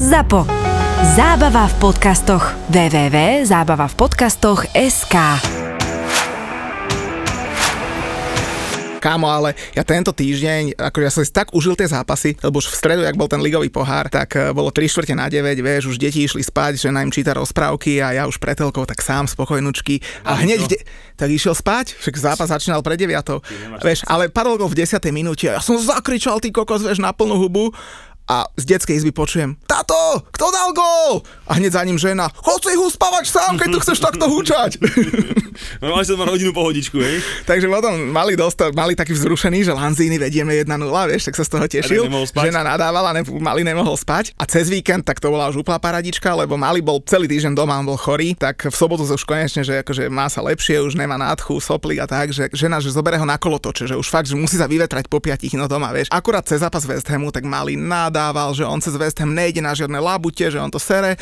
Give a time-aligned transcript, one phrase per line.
[0.00, 0.48] ZAPO.
[1.12, 2.56] Zábava v podcastoch.
[2.72, 5.16] www.zábavavpodcastoch.sk
[9.00, 12.72] Kámo, ale ja tento týždeň, ako ja som si tak užil tie zápasy, lebo už
[12.72, 15.92] v stredu, jak bol ten ligový pohár, tak eh, bolo 3 čtvrte na 9, vieš,
[15.92, 20.00] už deti išli spať, že im číta rozprávky a ja už pretelkou tak sám spokojnučky.
[20.24, 20.80] A hneď, de-
[21.16, 23.12] tak išiel spať, však zápas začínal pred 9.
[23.84, 24.96] Vieš, ale padol gol v 10.
[25.12, 27.72] minúte a ja som zakričal, ty kokos, vieš, na plnú hubu
[28.30, 31.26] a z detskej izby počujem, tato, kto dal gól?
[31.50, 34.78] A hneď za ním žena, chod si uspávať sám, keď tu chceš takto húčať.
[35.82, 37.20] No mali som hodinu pohodičku, hej?
[37.44, 40.70] Takže potom mali, dosta, mali taký vzrušený, že Lanzini vedieme 1-0,
[41.10, 42.02] vieš, tak sa z toho tešil.
[42.32, 44.32] Žena nadávala, ne, Mali nemohol spať.
[44.38, 47.76] A cez víkend, tak to bola už úplná paradička, lebo Mali bol celý týždeň doma,
[47.76, 50.94] on bol chorý, tak v sobotu sa už konečne, že akože má sa lepšie, už
[50.94, 54.30] nemá nádchu, soplík a tak, že žena, že zoberie ho na kolotoče, že už fakt,
[54.30, 56.08] že musí sa vyvetrať po piatich no doma, vieš.
[56.14, 57.74] Akurát cez zápas West Hamu, tak Mali
[58.20, 61.16] nadával, že on cez West Ham nejde na žiadne labute, že on to sere.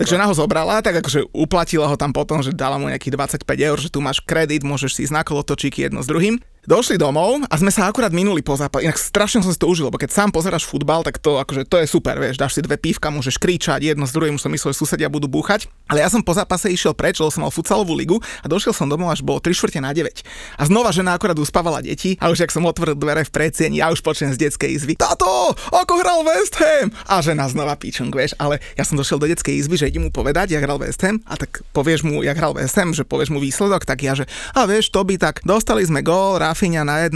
[0.00, 3.68] Takže žena ho zobrala, tak akože uplatila ho tam potom, že dala mu nejakých 25
[3.68, 6.40] eur, že tu máš kredit, môžeš si ísť na kolotočíky jedno s druhým.
[6.68, 8.84] Došli domov a sme sa akurát minuli po zápase.
[8.84, 11.80] Inak strašne som si to užil, lebo keď sám pozeráš futbal, tak to, akože, to
[11.80, 14.76] je super, vieš, dáš si dve pívka, môžeš kričať, jedno s druhým, už som myslel,
[14.76, 15.64] že susedia budú búchať.
[15.88, 18.84] Ale ja som po zápase išiel preč, lebo som mal futsalovú ligu a došiel som
[18.84, 20.12] domov až bolo 3 čtvrte na 9.
[20.60, 23.88] A znova žena akurát uspávala deti a už ak som otvoril dvere v predsieni, ja
[23.88, 24.92] už počujem z detskej izby.
[24.92, 26.92] Táto, ako hral West Ham!
[27.08, 30.10] A žena znova píčung, vieš, ale ja som došiel do detskej izby, že idem mu
[30.12, 33.32] povedať, jak hral West Ham a tak povieš mu, jak hral West Ham, že povieš
[33.32, 37.06] mu výsledok, tak ja, že a vieš, to by tak, dostali sme gól, Rafinha na
[37.06, 37.14] 1-0,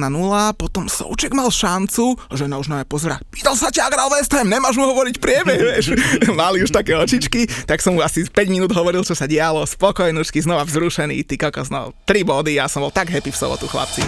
[0.55, 4.79] potom Souček mal šancu, žena už na pozera, pýtal sa ťa, hral West Ham, nemáš
[4.79, 5.99] mu hovoriť priebeh, vieš.
[6.39, 10.39] Mali už také očičky, tak som mu asi 5 minút hovoril, čo sa dialo, spokojnúčky,
[10.39, 14.07] znova vzrušený, ty kokos, no, 3 body, ja som bol tak happy v sobotu, chlapci.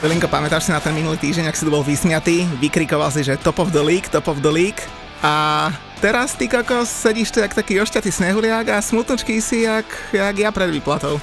[0.00, 3.36] Velinko, pamätáš si na ten minulý týždeň, ak si tu bol vysmiatý, vykrikoval si, že
[3.36, 4.80] top of the league, top of the league
[5.20, 5.68] a
[6.00, 9.84] teraz ty kokos sedíš tu jak taký ošťatý snehuliak a smutnočký si jak,
[10.16, 11.20] jak ja pred výplatou.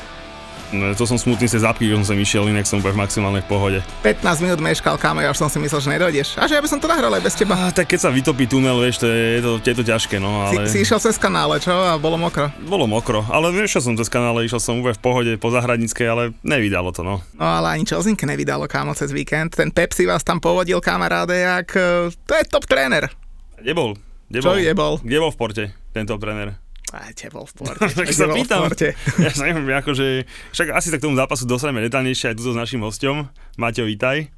[0.68, 3.80] No, to som smutný z zápky, že som sem išiel, inak som v maximálnej pohode.
[4.04, 6.28] 15 minút meškal, kámo, ja už som si myslel, že nedojdeš.
[6.36, 7.56] A že ja by som to nahral aj bez teba.
[7.56, 10.44] A tak keď sa vytopí tunel, vieš, to je, je, to, je to ťažké, no,
[10.44, 10.68] ale...
[10.68, 11.72] Si, si išiel cez kanále, čo?
[11.72, 12.52] A bolo mokro.
[12.68, 16.24] Bolo mokro, ale išiel som cez kanále, išiel som úplne v pohode po zahradníckej, ale
[16.44, 17.24] nevydalo to, no.
[17.40, 19.56] No ale ani Čelzinke nevydalo, kámo, cez víkend.
[19.56, 21.72] Ten Pepsi vás tam povodil, kamaráde, jak...
[21.80, 23.08] eh, To je top tréner.
[23.56, 23.96] Kde bol?
[24.28, 25.00] Kde Čo je bol?
[25.00, 25.64] Kde bol v porte,
[25.96, 26.60] tento tréner?
[26.96, 27.84] Aj, te bol v porte.
[28.00, 28.72] tak sa pýtam.
[29.26, 30.24] Ja sa neviem, akože,
[30.56, 33.28] však asi sa k tomu zápasu dostaneme detálnejšie aj tu s našim hosťom.
[33.60, 34.32] Maťo, vítaj.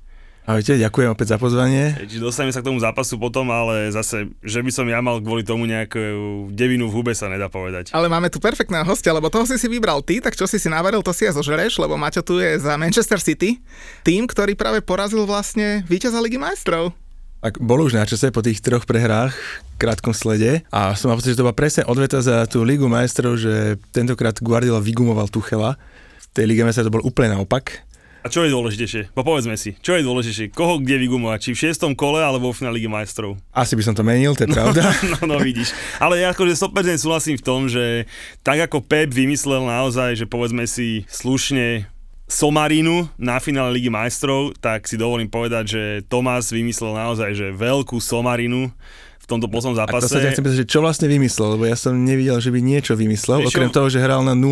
[0.49, 1.93] Ahojte, ďakujem opäť za pozvanie.
[1.93, 5.45] Čiže dostaneme sa k tomu zápasu potom, ale zase, že by som ja mal kvôli
[5.45, 6.01] tomu nejakú
[6.49, 7.93] devinu v hube sa nedá povedať.
[7.93, 10.65] Ale máme tu perfektného hostia, lebo toho si si vybral ty, tak čo si si
[10.65, 13.61] navaril, to si aj zožereš, lebo Maťo tu je za Manchester City,
[14.01, 16.97] tým, ktorý práve porazil vlastne víťaza Ligy majstrov.
[17.39, 21.15] Tak bolo už na čase po tých troch prehrách v krátkom slede a som mal
[21.15, 25.79] pocit, že to bola presne odveta za tú Ligu majstrov, že tentokrát Guardiola vygumoval Tuchela.
[26.19, 27.87] V tej Lige majstrov to bol úplne naopak.
[28.19, 29.15] A čo je dôležitejšie?
[29.15, 30.51] Po povedzme si, čo je dôležitejšie?
[30.51, 31.39] Koho kde vygumovať?
[31.39, 33.39] Či v šiestom kole alebo v finále Ligy majstrov?
[33.55, 34.83] Asi by som to menil, to je pravda.
[35.15, 35.71] No, no vidíš.
[36.03, 38.03] Ale ja akože 100% súhlasím v tom, že
[38.43, 41.87] tak ako Pep vymyslel naozaj, že povedzme si slušne
[42.29, 47.97] Somarinu na finále Ligy majstrov, tak si dovolím povedať, že Tomás vymyslel naozaj, že veľkú
[47.97, 48.69] Somarinu
[49.17, 50.13] v tomto poslednom A to zápase.
[50.13, 52.93] sa ťa chcem pýtať, že čo vlastne vymyslel, lebo ja som nevidel, že by niečo
[52.93, 53.49] vymyslel, čo?
[53.49, 54.45] okrem toho, že hral na 0-0.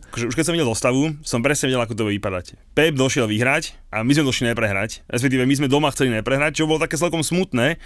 [0.00, 2.56] akože už keď som videl zostavu, som presne vedel, ako to bude vypadať.
[2.72, 5.04] Pep došiel vyhrať a my sme došli neprehrať.
[5.12, 7.76] Respektíve my sme doma chceli neprehrať, čo bolo také celkom smutné,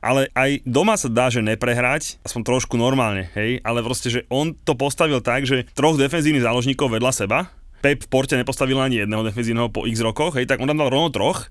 [0.00, 4.56] ale aj doma sa dá, že neprehrať, aspoň trošku normálne, hej, ale proste, že on
[4.56, 9.22] to postavil tak, že troch defenzívnych záložníkov vedľa seba, Pep v Porte nepostavil ani jedného
[9.22, 11.46] defenzívneho po x rokoch, hej, tak on tam dal rovno troch.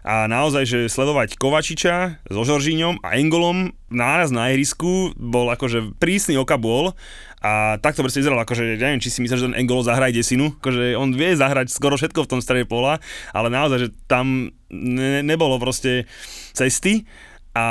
[0.00, 6.40] A naozaj, že sledovať Kovačiča so Žoržíňom a Engolom náraz na ihrisku bol akože prísny
[6.40, 6.96] oka bol
[7.44, 10.56] a takto proste vyzeralo, akože ja neviem, či si myslíš, že ten Engolo zahraj desinu,
[10.56, 12.96] akože on vie zahrať skoro všetko v tom strede pola,
[13.36, 16.08] ale naozaj, že tam ne, nebolo proste
[16.56, 17.04] cesty
[17.50, 17.66] a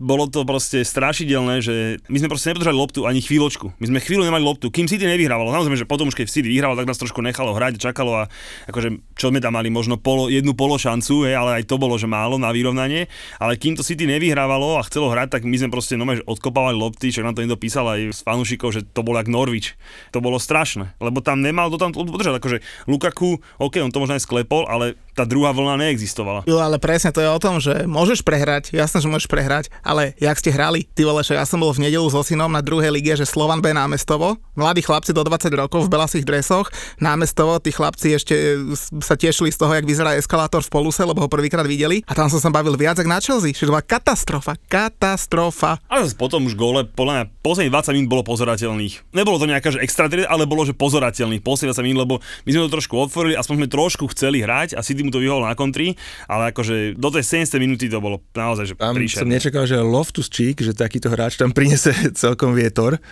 [0.00, 3.76] bolo to proste strašidelné, že my sme proste nepodržali loptu ani chvíľočku.
[3.76, 5.52] My sme chvíľu nemali loptu, kým City nevyhrávalo.
[5.52, 8.32] Naozaj, že potom už keď City vyhrával, tak nás trošku nechalo hrať, čakalo a
[8.64, 12.08] akože čo sme tam mali, možno polo, jednu pološancu, hej, ale aj to bolo, že
[12.08, 13.12] málo na vyrovnanie.
[13.36, 16.80] Ale kým to City nevyhrávalo a chcelo hrať, tak my sme proste nome, že odkopávali
[16.80, 19.76] lopty, čo nám to niekto písal aj z fanúšikov, že to bolo jak Norwich.
[20.16, 22.40] To bolo strašné, lebo tam nemal to tam podržať.
[22.40, 26.48] Akože Lukaku, OK, on to možno aj sklepol, ale tá druhá vlna neexistovala.
[26.48, 30.16] Jo, ale presne to je o tom, že môžeš prehrať, jasné, že môžeš prehrať, ale
[30.16, 32.88] jak ste hrali, ty vole, že ja som bol v nedelu so synom na druhej
[32.88, 37.68] lige, že Slovan B námestovo, mladí chlapci do 20 rokov v belasých dresoch, námestovo, tí
[37.68, 38.56] chlapci ešte
[39.04, 42.32] sa tešili z toho, jak vyzerá eskalátor v poluse, lebo ho prvýkrát videli a tam
[42.32, 45.84] som sa bavil viac ako na Chelsea, že to bola katastrofa, katastrofa.
[45.90, 49.12] Zase potom už gole, podľa mňa, posledných 20 minút bolo pozorateľných.
[49.12, 52.14] Nebolo to nejaká že extra, ale bolo že pozorateľných posledných 20 minút, lebo
[52.48, 55.42] my sme to trošku otvorili, aspoň sme trošku chceli hrať a City mu to vyhol
[55.42, 55.98] na kontri,
[56.30, 59.26] ale akože do tej 70 minúty to bolo naozaj, že Tam príšerné.
[59.26, 61.90] som nečakal, že Loftus Cheek, že takýto hráč tam prinese
[62.22, 63.02] celkom vietor.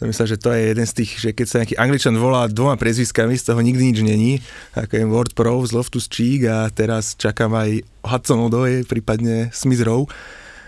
[0.00, 2.74] Som myslel, že to je jeden z tých, že keď sa nejaký Angličan volá dvoma
[2.74, 4.42] prezviskami, z toho nikdy nič není,
[4.74, 9.84] ako je Ward Pro z Loftus Cheek a teraz čakám aj Hudson Odoi, prípadne Smith
[9.84, 10.10] Rowe.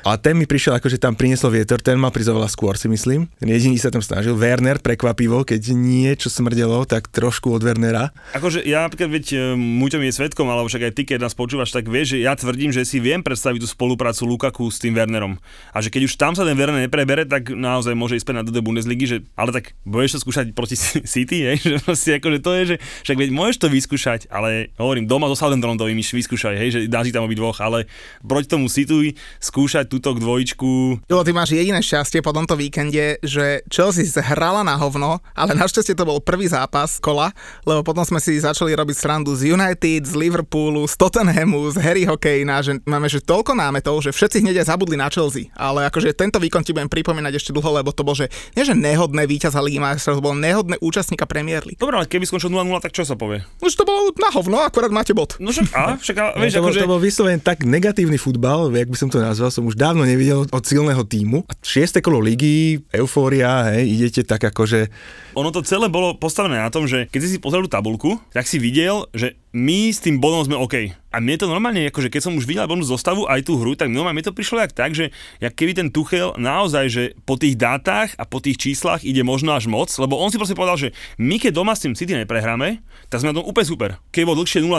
[0.04, 2.92] A ten mi prišiel ako, že tam priniesol vietor, ten mal prísť oveľa skôr si
[2.92, 3.24] myslím.
[3.40, 4.36] Ten jediný sa tam snažil.
[4.36, 8.12] Werner prekvapivo, keď niečo smrdelo, tak trošku od Wernera.
[8.36, 11.72] Akože ja napríklad, veď e, Muťom je svetkom, alebo však aj ty, keď nás počúvaš,
[11.72, 15.40] tak vieš, že ja tvrdím, že si viem predstaviť tú spoluprácu Lukaku s tým Wernerom.
[15.72, 18.60] A že keď už tam sa ten Werner neprebere, tak naozaj môže ísť na do
[18.60, 20.76] Bundesligy, že ale tak budeš to skúšať proti
[21.16, 21.56] City, hej?
[21.64, 22.76] že proste akože to je, že
[23.08, 27.24] však veď môžeš to vyskúšať, ale hovorím, doma so Southamptonom vyskúšaj, hej, že dáš tam
[27.24, 27.88] obi dvoch, ale
[28.20, 33.62] proti tomu City skúšať túto dvojičku, Jo, ty máš jediné šťastie po tomto víkende, že
[33.70, 37.30] Chelsea hrala na hovno, ale našťastie to bol prvý zápas kola,
[37.68, 42.04] lebo potom sme si začali robiť srandu z United, z Liverpoolu, z Tottenhamu, z Harry
[42.08, 45.52] Hokejna, že máme že toľko námetov, že všetci hneď aj zabudli na Chelsea.
[45.54, 48.74] Ale akože tento výkon ti budem pripomínať ešte dlho, lebo to bol, že nie že
[48.74, 51.78] nehodné víťaz Ligy majstrov, to bol nehodné účastníka Premier League.
[51.78, 53.44] Dobre, ale keby skončil 0-0, tak čo sa povie?
[53.60, 55.36] Už to bolo na hovno, akurát máte bod.
[55.38, 58.72] No však, a, však, a, vieš, to, bol, akože, to bol vyslovene tak negatívny futbal,
[58.72, 61.44] jak by som to nazval, som už dávno nevidel od silného týmu.
[61.44, 64.88] A šieste kolo ligy, eufória, hej, idete tak akože...
[65.36, 68.48] ono to celé bolo postavené na tom, že keď si si pozrel tú tabulku, tak
[68.48, 70.90] si videl, že my s tým bodom sme OK.
[71.14, 73.86] A mne to normálne, akože keď som už videl bonus zostavu aj tú hru, tak
[73.86, 77.54] normálne mne to prišlo jak tak, že jak keby ten Tuchel naozaj, že po tých
[77.54, 80.88] dátach a po tých číslach ide možno až moc, lebo on si proste povedal, že
[81.22, 83.90] my keď doma s tým City neprehráme, tak sme na tom úplne super.
[84.10, 84.74] Keď bol dlhšie 0-0,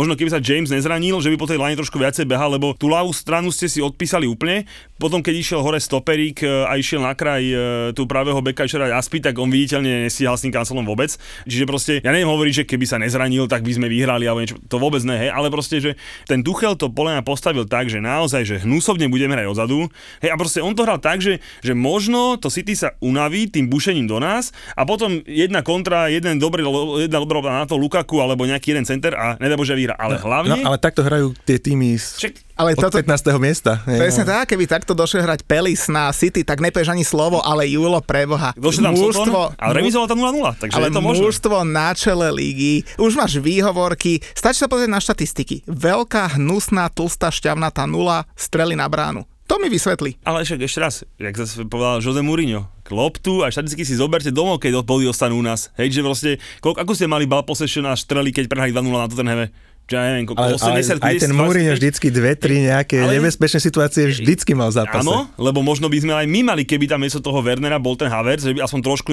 [0.00, 2.88] možno keby sa James nezranil, že by po tej line trošku viacej behal, lebo tú
[2.88, 4.64] ľavú stranu ste si odpísali úplne.
[4.96, 7.56] Potom keď išiel hore stoperík e, a išiel na kraj e,
[7.92, 8.64] tú pravého beka
[8.96, 11.12] Aspi, tak on viditeľne nestíhal s tým kancelom vôbec.
[11.44, 14.58] Čiže proste, ja neviem hovoriť, že keby sa nezranil, tak by sme vyhrali alebo niečo,
[14.70, 15.90] to vôbec ne, hej, ale proste, že
[16.30, 19.90] ten Tuchel to podľa mňa postavil tak, že naozaj, že hnusovne budeme hrať odzadu.
[20.22, 23.66] Hej, a proste on to hral tak, že, že možno to City sa unaví tým
[23.66, 26.62] bušením do nás a potom jedna kontra, jeden dobrý,
[27.02, 29.98] jedna dobrá na to Lukaku alebo nejaký jeden center a nedá Bože vyhra.
[29.98, 30.62] Ale hlavne...
[30.62, 33.36] No, ale takto hrajú tie týmy z, Však Ale od toto, 15.
[33.36, 33.84] miesta.
[33.84, 34.32] Presne no.
[34.32, 38.56] tak, keby takto došiel hrať Pelis na City, tak nepovieš ani slovo, ale Julo preboha.
[38.56, 41.22] došiel tam Soton, ale remizoval tam 0-0, takže ale je to možné.
[41.28, 45.68] mužstvo na čele ligy, už máš výhovorky, stačí sa pozrieť na štatistiky.
[45.68, 49.28] Veľká, hnusná, tlstá, šťavnatá nula, strely na bránu.
[49.46, 50.18] To mi vysvetli.
[50.26, 54.58] Ale však ešte raz, jak zase povedal Jose Mourinho, loptu a štatistiky si zoberte domov,
[54.58, 55.70] keď body ostanú u nás.
[55.78, 59.06] Hej, že proste, koľko, ako ste mali ball possession a strely, keď prehrali 2-0 na
[59.06, 59.46] Tottenhame?
[59.86, 61.78] Ja neviem, koľko, Ale, ale 80, aj ten 10, Mourinho 25?
[61.78, 65.06] vždycky dve, tri nejaké Ale- nebezpečné situácie vždycky mal v zápase.
[65.06, 68.10] Áno, lebo možno by sme aj my mali, keby tam miesto toho Wernera bol ten
[68.10, 69.10] Havertz, že by aspoň trošku,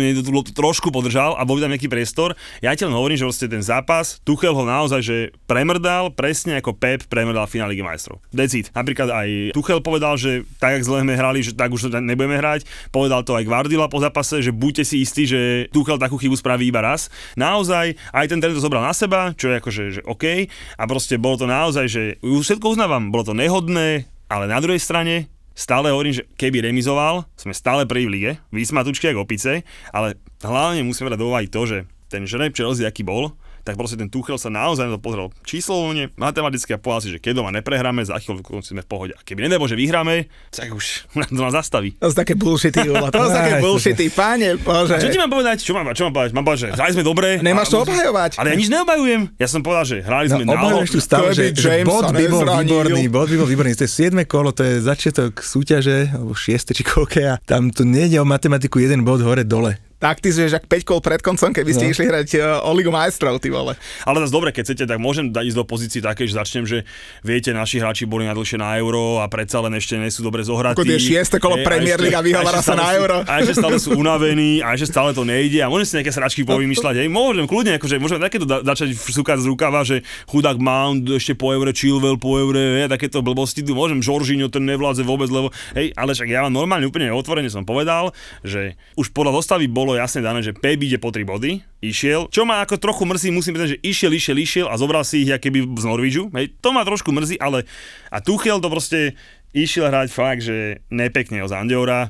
[0.57, 2.33] trošku podržal a bol by tam nejaký priestor.
[2.65, 6.73] Ja ti len hovorím, že vlastne ten zápas, Tuchel ho naozaj že premrdal, presne ako
[6.73, 8.17] Pep premrdal v finále Ligy majstrov.
[8.33, 8.73] Decid.
[8.73, 12.41] Napríklad aj Tuchel povedal, že tak, jak zle sme hrali, že tak už to nebudeme
[12.41, 12.65] hrať.
[12.89, 16.65] Povedal to aj Guardiola po zápase, že buďte si istí, že Tuchel takú chybu spraví
[16.65, 17.13] iba raz.
[17.37, 20.49] Naozaj, aj ten tréner to zobral na seba, čo je akože že OK.
[20.79, 24.81] A proste bolo to naozaj, že už všetko uznávam, bolo to nehodné, ale na druhej
[24.81, 29.61] strane stále hovorím, že keby remizoval, sme stále v lige, vysmatučky ako opice,
[29.93, 31.77] ale hlavne musíme brať do to, že
[32.09, 36.11] ten žreb Chelsea, aký bol, tak proste ten Tuchel sa naozaj na to pozrel číslovne,
[36.19, 39.13] matematicky a povedal si, že keď doma neprehráme, za chvíľu sme v pohode.
[39.15, 41.95] A keby nedebo, že vyhráme, tak už to nás zastaví.
[41.99, 42.85] To sú také bullshity.
[43.13, 44.95] To sú také bullshity, páne Bože.
[44.95, 45.61] A čo ti mám povedať?
[45.61, 46.31] Čo mám, čo mám povedať?
[46.33, 47.27] Mám povedať, že hrali sme dobre.
[47.39, 48.31] Nemáš to obhajovať.
[48.41, 49.21] Ale ja nič neobhajujem.
[49.37, 52.25] Ja som povedal, že hrali sme No, na tu stále, že, že James bod by
[52.27, 53.73] bol výborný, bod by bol výborný.
[53.79, 57.85] To je 7 kolo, to je začiatok súťaže, alebo 6 či koľko a tam tu
[57.85, 59.77] nejde o matematiku jeden bod hore-dole.
[60.03, 61.89] Taktizuješ ak 5 kol pred koncom, keby ste No.
[61.89, 63.79] išli hrať uh, o Ligu majstrov, ty vole.
[64.03, 66.83] Ale zase dobre, keď chcete, tak môžem dať ísť do pozície také, že začnem, že
[67.21, 70.75] viete, naši hráči boli najdlhšie na euro a predsa len ešte nie sú dobre zohratí.
[70.75, 73.23] Ako tie šieste kolo Hej, Premier League a vyhovára sa na euro.
[73.23, 76.43] A ešte stále sú unavení, a ešte stále to nejde a môžem si nejaké sračky
[76.43, 81.07] povymýšľať, hej, môžem kľudne, akože môžem takéto da- začať súkať z rukava, že chudák Mount
[81.07, 85.29] ešte po eure, Chilwell po eure, hej, takéto blbosti tu môžem, Žoržíňo ten nevládze vôbec,
[85.29, 89.65] lebo hej, ale však ja vám normálne úplne otvorene som povedal, že už podľa dostavy
[89.65, 92.25] bolo bolo jasne dané, že Pep ide po 3 body, išiel.
[92.33, 95.29] Čo ma ako trochu mrzí, musím povedať, že išiel, išiel, išiel a zobral si ich
[95.29, 96.33] keby z Norvížu.
[96.33, 97.69] Hej, to ma trošku mrzí, ale
[98.09, 99.13] a Tuchel to proste
[99.53, 102.09] išiel hrať fakt, že nepekne o Zandiora.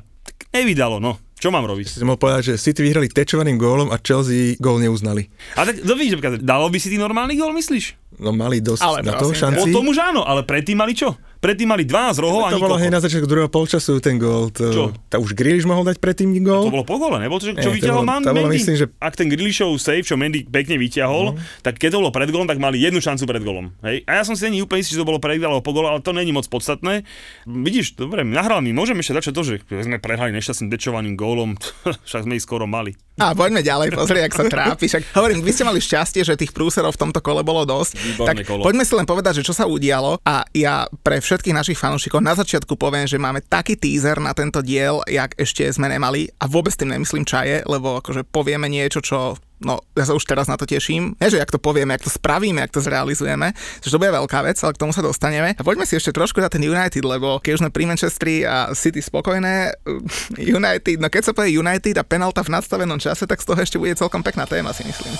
[0.56, 1.20] Nevydalo, no.
[1.36, 2.00] Čo mám robiť?
[2.00, 5.28] Si mohol povedať, že City vyhrali tečovaným gólom a Chelsea gól neuznali.
[5.60, 8.03] A tak, no vidíš, dalo by si ty normálny gól, myslíš?
[8.18, 9.70] No mali dosť Ale na to šanci.
[9.70, 11.14] O tom už áno, ale predtým mali čo?
[11.44, 14.48] Predtým mali 12 rohov a to bolo hej na začiatku druhého polčasu ten gól.
[14.48, 14.64] Čo?
[14.72, 16.64] To, tá už Grealish mohol dať predtým gól?
[16.64, 18.56] To bolo po gole, nebolo to, čo, čo Nie, vyťahol to bolo, Mendy?
[18.56, 22.32] myslím, že- Ak ten Grealishov save, čo Mendy pekne vyťahol, tak keď to bolo pred
[22.32, 23.76] golom, tak mali jednu šancu pred golom.
[23.84, 24.08] Hej?
[24.08, 26.00] A ja som si není úplne istý, že to bolo pred alebo po gole, ale
[26.00, 27.04] to není moc podstatné.
[27.44, 31.60] Vidíš, dobre, nahral mi, môžeme ešte začať to, že sme prehrali nešťastným dečovaným gólom,
[32.08, 32.96] však sme ich skoro mali.
[33.14, 34.90] A poďme ďalej, pozri, ak sa trápi.
[34.90, 37.94] Však hovorím, vy ste mali šťastie, že tých prúserov v tomto kole bolo dosť.
[38.04, 38.62] Výborné tak kolo.
[38.62, 42.36] poďme si len povedať, že čo sa udialo a ja pre všetkých našich fanúšikov na
[42.36, 46.76] začiatku poviem, že máme taký teaser na tento diel, jak ešte sme nemali a vôbec
[46.76, 50.68] tým nemyslím čaje, lebo akože povieme niečo, čo No, ja sa už teraz na to
[50.68, 51.16] teším.
[51.16, 54.44] Nie, že jak to povieme, jak to spravíme, jak to zrealizujeme, že to bude veľká
[54.44, 55.56] vec, ale k tomu sa dostaneme.
[55.56, 58.74] A poďme si ešte trošku na ten United, lebo keď už sme pri Manchestri a
[58.76, 59.72] City spokojné,
[60.58, 63.80] United, no keď sa povie United a penalta v nadstavenom čase, tak z toho ešte
[63.80, 65.14] bude celkom pekná téma, si myslím.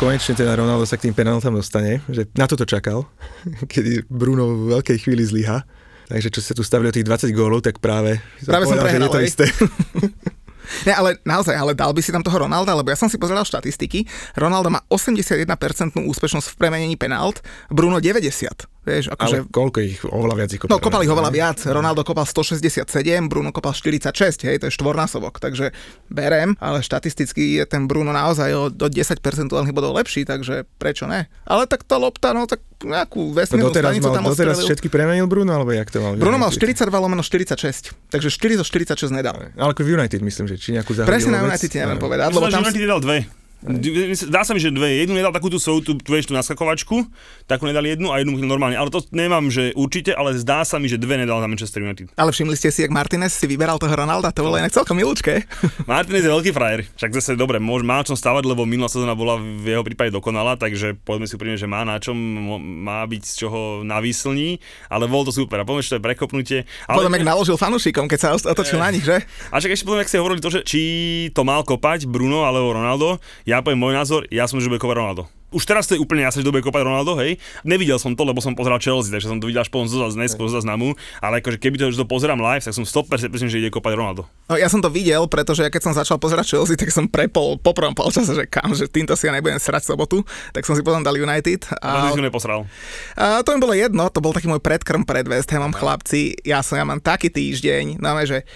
[0.00, 3.04] Konečne teda Ronaldo sa k tým penaltám dostane, že na toto čakal,
[3.72, 5.60] kedy Bruno v veľkej chvíli zlyha.
[6.08, 8.96] Takže čo sa tu stavili o tých 20 gólov, tak práve, Práve som povedal, že
[8.96, 9.44] je prehral, to isté.
[10.86, 13.42] Ne, ale naozaj, ale dal by si tam toho Ronalda, lebo ja som si pozeral
[13.42, 14.06] štatistiky.
[14.38, 15.42] Ronaldo má 81%
[15.98, 18.69] úspešnosť v premenení penalt, Bruno 90.
[18.80, 19.44] Vieš, akože...
[19.44, 21.60] Ale koľko ich, oveľa viac ich No, kopali ho veľa viac.
[21.68, 22.88] Ronaldo kopal 167,
[23.28, 25.36] Bruno kopal 46, hej, to je štvornásobok.
[25.36, 25.76] Takže
[26.08, 31.04] berem, ale štatisticky je ten Bruno naozaj o, o 10 percentuálnych bodov lepší, takže prečo
[31.04, 31.28] ne?
[31.44, 34.68] Ale tak tá lopta, no tak nejakú To vesmírnu doteraz, stanicu mal, tam doteraz odstrelil.
[34.72, 36.16] všetky premenil Bruno, alebo jak to mal?
[36.16, 39.52] Bruno mal 42 lomeno 46, takže 4 zo 46 nedal.
[39.60, 41.44] Ale ako v United myslím, že či nejakú zahodil Presne na?
[41.44, 42.62] United neviem povedať, Myslím, lebo že tam...
[42.64, 43.18] United nedal dve.
[44.32, 45.04] Dá sa mi, že dve.
[45.04, 47.04] Jednu nedal takú tú svoju, tú, tú, tú naskakovačku,
[47.44, 48.80] takú nedal jednu a jednu normálne.
[48.80, 52.08] Ale to nemám, že určite, ale zdá sa mi, že dve nedal na Manchester United.
[52.16, 55.44] Ale všimli ste si, jak Martinez si vyberal toho Ronalda, to bolo inak celkom milúčke.
[55.90, 59.12] Martinez je veľký frajer, však zase dobre, môž, má na čom stavať, lebo minulá sezóna
[59.12, 62.16] bola v jeho prípade dokonalá, takže povedzme si úprimne, že má na čom,
[62.60, 64.56] má byť z čoho na výslní,
[64.88, 66.58] ale bolo to super a poviem, že to je prekopnutie.
[66.88, 69.20] Ale, Potom, jak naložil fanúšikom, keď sa otočil na nich, že?
[69.52, 70.82] a však ešte potom, ak ste hovorili to, že či
[71.36, 75.02] to mal kopať Bruno alebo Ronaldo, ja poviem môj názor, ja som, že bude kopať
[75.02, 75.26] Ronaldo.
[75.50, 77.34] Už teraz to je úplne jasné, že to bude kopať Ronaldo, hej.
[77.66, 80.46] Nevidel som to, lebo som pozeral Chelsea, takže som to videl až potom zo neskôr
[80.46, 83.58] zo záznamu, ale akože keby to, že to pozerám live, tak som 100% presne, že
[83.58, 84.30] ide kopať Ronaldo.
[84.46, 87.58] No ja som to videl, pretože ja keď som začal pozerať Chelsea, tak som prepol
[87.58, 90.22] po prvom polčase, že kam, že týmto si ja nebudem srať sobotu,
[90.54, 91.66] tak som si potom dal United.
[91.82, 92.70] A A, to si neposral.
[93.18, 96.38] a to mi bolo jedno, to bol taký môj predkrm pred West Hamom, chlapci.
[96.46, 98.46] Ja som, ja mám taký týždeň, no že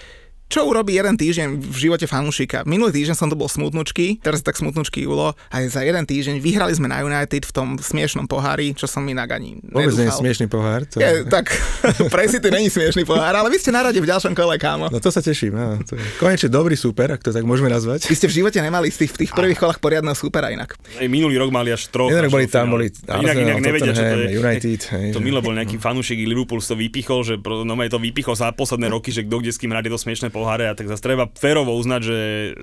[0.45, 2.63] čo urobí jeden týždeň v živote fanúšika?
[2.69, 6.37] Minulý týždeň som to bol smutnučky, teraz je tak smutnučky Julo, a za jeden týždeň
[6.37, 10.13] vyhrali sme na United v tom smiešnom pohári, čo som inak ani Vôbec nie je
[10.13, 10.85] smiešný pohár.
[10.93, 11.01] To...
[11.01, 11.49] Je, tak
[12.13, 14.87] pre City není smiešný pohár, ale vy ste na rade v ďalšom kole, kámo.
[14.93, 15.57] No to sa teším.
[15.57, 18.05] No, to je konečne dobrý super, ak to tak môžeme nazvať.
[18.05, 20.77] Vy ste v živote nemali z tých, v tých prvých kolách poriadneho supera inak.
[21.01, 22.13] Ej, minulý rok mali až troch.
[22.13, 22.73] Rok až boli tam, finále.
[22.73, 24.29] boli inak, inak nevedia, čo to je.
[24.37, 28.37] United, hej, to Milo bol nejaký fanúšik Liverpool to vypichol, že pro, no to vypichol
[28.37, 30.99] za posledné roky, že kto kde s kým hrá tieto smiešné poháre a tak zase
[30.99, 32.17] treba férovo uznať, že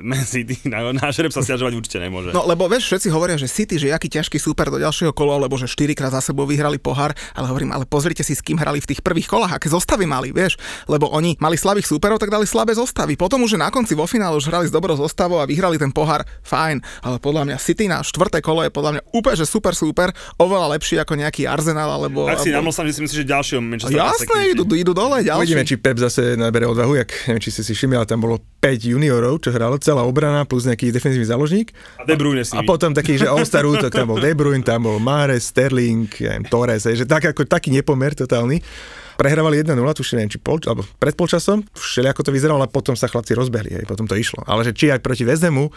[0.05, 2.37] Man City na, na sa stiažovať určite nemôže.
[2.37, 5.57] No lebo vieš, všetci hovoria, že City, že aký ťažký super do ďalšieho kola, lebo
[5.57, 8.83] že 4 krát za sebou vyhrali pohár, ale hovorím, ale pozrite si, s kým hrali
[8.83, 10.59] v tých prvých kolách, aké zostavy mali, vieš,
[10.91, 13.15] lebo oni mali slabých súperov, tak dali slabé zostavy.
[13.15, 15.93] Potom už že na konci vo finále už hrali s dobrou zostavou a vyhrali ten
[15.93, 19.77] pohár, fajn, ale podľa mňa City na štvrté kolo je podľa mňa úplne, že super,
[19.77, 20.09] super,
[20.41, 22.25] oveľa lepší ako nejaký Arsenal alebo...
[22.25, 22.73] tak si alebo...
[22.73, 25.45] namlsam, že si myslíš, že ďalšieho Manchester Jasné, idú, idú dole, ďalší.
[25.45, 28.43] Uvidíme, či Pep zase nabere odvahu, jak, neviem, či si si všimli, ale tam bolo
[28.61, 31.71] 5 juniorov, čo hralo celá obrana, plus nejaký defenzívny záložník.
[31.99, 32.69] A De Bruyne s A nimi.
[32.69, 36.47] potom taký, že All-Star útok, tam bol De Bruyne, tam bol Mares, Sterling, ja neviem,
[36.47, 38.61] Torres, že tak, ako, taký nepomer totálny.
[39.13, 43.07] Prehrávali 1-0, tuším, neviem, či pol, alebo pred polčasom, všelijako to vyzeralo, ale potom sa
[43.07, 44.43] chlapci rozbehli, hej, potom to išlo.
[44.49, 45.69] Ale že či aj proti Vezemu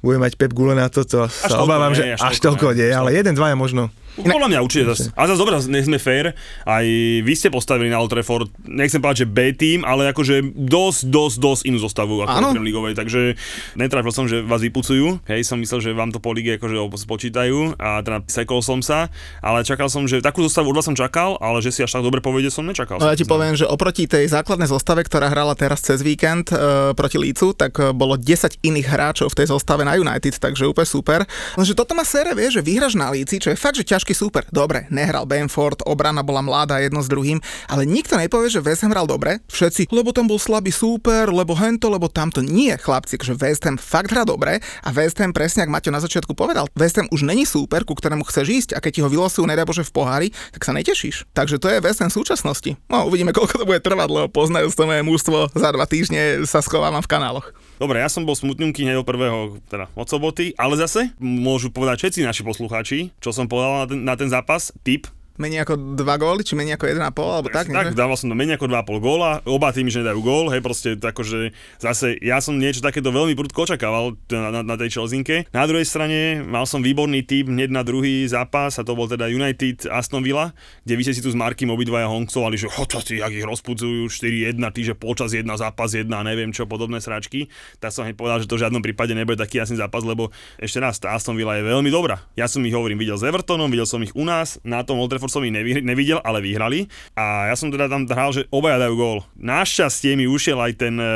[0.00, 2.72] bude mať Pep Gule na to, to sa toľko obávam, nie, že až až toľko
[2.72, 3.92] nie, nie, až ale jeden, dvaja možno.
[4.18, 5.14] Podľa mňa určite zase.
[5.14, 6.34] A zase dobre, nech sme fair,
[6.66, 6.86] aj
[7.22, 11.36] vy ste postavili na Old Trafford, nechcem povedať, že B tým, ale akože dosť, dosť,
[11.38, 13.38] dosť inú zostavu ako okrem ligovej, takže
[13.78, 17.78] netrafil som, že vás vypucujú, hej, som myslel, že vám to po lige akože spočítajú
[17.78, 19.08] a teda sekol som sa,
[19.40, 22.06] ale čakal som, že takú zostavu od vás som čakal, ale že si až tak
[22.06, 22.98] dobre povede som nečakal.
[22.98, 26.94] No ja ti poviem, že oproti tej základnej zostave, ktorá hrala teraz cez víkend e,
[26.96, 30.88] proti Lícu, tak e, bolo 10 iných hráčov v tej zostave na United, takže úplne
[30.88, 31.20] super.
[31.54, 34.48] Lenže toto má sere, vieš, že vyhraš na Líci, čo je fakt, že ťažký super.
[34.48, 37.36] Dobre, nehral Benford, obrana bola mladá jedno s druhým,
[37.68, 39.44] ale nikto nepovie, že West Ham hral dobre.
[39.52, 42.40] Všetci, lebo tam bol slabý super, lebo hento, lebo tamto.
[42.40, 46.00] Nie, chlapci, že West Ham fakt hrá dobre a West Ham presne, ak Maťo na
[46.00, 49.12] začiatku povedal, West Ham už není super, ku ktorému chceš ísť a keď ti ho
[49.12, 51.28] vylosujú, nedá Bože v pohári, tak sa netešíš.
[51.36, 52.80] Takže to je West Ham súčasnosti.
[52.88, 56.64] No, uvidíme, koľko to bude trvať, lebo poznajú to moje mužstvo, za dva týždne sa
[56.64, 57.52] schovávam v kanáloch.
[57.76, 62.04] Dobre, ja som bol smutnúky hneď od prvého, teda od soboty, ale zase môžu povedať
[62.04, 66.16] všetci naši poslucháči, čo som povedal na ten, na ten zápas, tip, Menej ako dva
[66.18, 67.96] góly, či menej ako 1,5, alebo tak, tak, nie?
[67.96, 71.54] dával som to menej ako 2,5 góla, oba tými, že nedajú gól, hej, proste akože
[71.78, 75.46] zase ja som niečo takéto veľmi prudko očakával na, na, na tej Chelseanke.
[75.54, 79.30] Na druhej strane mal som výborný tip hneď na druhý zápas a to bol teda
[79.30, 80.52] United Aston Villa,
[80.84, 84.10] kde vy ste si tu s Markim obidvaja honkcovali, že ho, ty, jak ich rozpudzujú
[84.10, 87.48] 4-1, ty, že počas 1, zápas 1, neviem čo, podobné sračky.
[87.78, 90.78] Tak som hneď povedal, že to v žiadnom prípade nebude taký jasný zápas, lebo ešte
[90.82, 92.20] raz, tá Aston Villa je veľmi dobrá.
[92.36, 95.10] Ja som ich hovorím, videl s Evertonom, videl som ich u nás, na tom Old
[95.10, 96.90] Trafford som ich nevidel, ale vyhrali.
[97.14, 99.18] A ja som teda tam hral, že obaja dajú gól.
[99.38, 101.10] Našťastie mi ušiel aj ten e,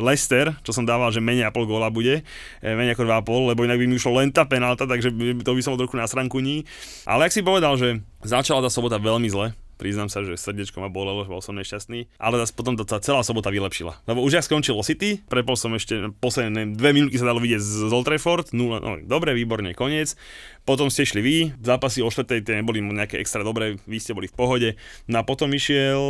[0.00, 3.60] Leicester, čo som dával, že menej a pol góla bude, e, menej ako 2,5, lebo
[3.68, 5.12] inak by mi ušlo len tá penálta, takže
[5.44, 6.64] to by som bol trochu na sranku ní.
[7.04, 10.90] Ale ak si povedal, že začala tá sobota veľmi zle, priznám sa, že srdiečko ma
[10.90, 14.02] bolelo, že bol som nešťastný, ale zase potom to tá celá sobota vylepšila.
[14.10, 17.88] Lebo už ja skončilo City, prepol som ešte posledné dve minúty sa dalo vidieť z
[17.88, 20.18] Old Trafford, 0, no, dobre, výborne, koniec.
[20.66, 24.28] Potom ste šli vy, zápasy o štvrtej tie neboli nejaké extra dobré, vy ste boli
[24.28, 24.68] v pohode.
[25.08, 26.02] No a potom išiel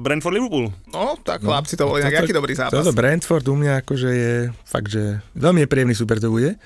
[0.00, 0.72] Brentford Liverpool.
[0.94, 2.72] No, tak chlapci, to bol inak aký dobrý zápas.
[2.72, 4.34] Toto Brentford u mňa akože je
[4.64, 6.56] fakt, že veľmi je príjemný super to bude.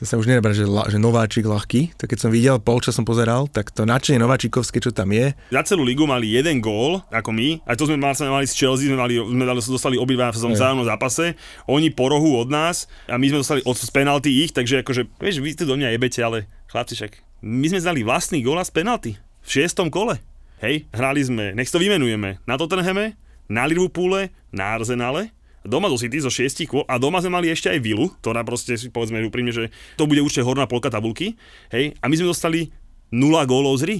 [0.00, 1.92] To sa už nenabrá, že, la- že nováčik ľahký.
[2.00, 5.60] To keď som videl, polčas som pozeral, tak to nadšenie nováčikovské, čo tam je, Za
[5.68, 8.96] celú ligu mali jeden gól, ako my, aj to sme mali, mali z Chelsea, sme,
[8.96, 11.36] mali, sme dostali obidva v vzájomnom zápase,
[11.68, 15.04] oni po rohu od nás a my sme dostali od z penalty ich, takže akože,
[15.20, 18.72] vieš, vy tu do mňa jebete, ale chlapci však, my sme zdali vlastný gól z
[18.72, 20.16] penalty v šiestom kole.
[20.64, 23.20] Hej, hrali sme, nech to vymenujeme, na Tottenhame,
[23.52, 25.28] na Liverpoole, na Arsenale,
[25.64, 26.84] doma do City zo šiestich kôl.
[26.88, 29.68] A doma sme mali ešte aj Vilu, ktorá proste si povedzme úprimne, že
[30.00, 31.36] to bude určite horná polka tabulky,
[31.72, 32.72] hej, a my sme dostali
[33.12, 33.96] 0 gólov z hry.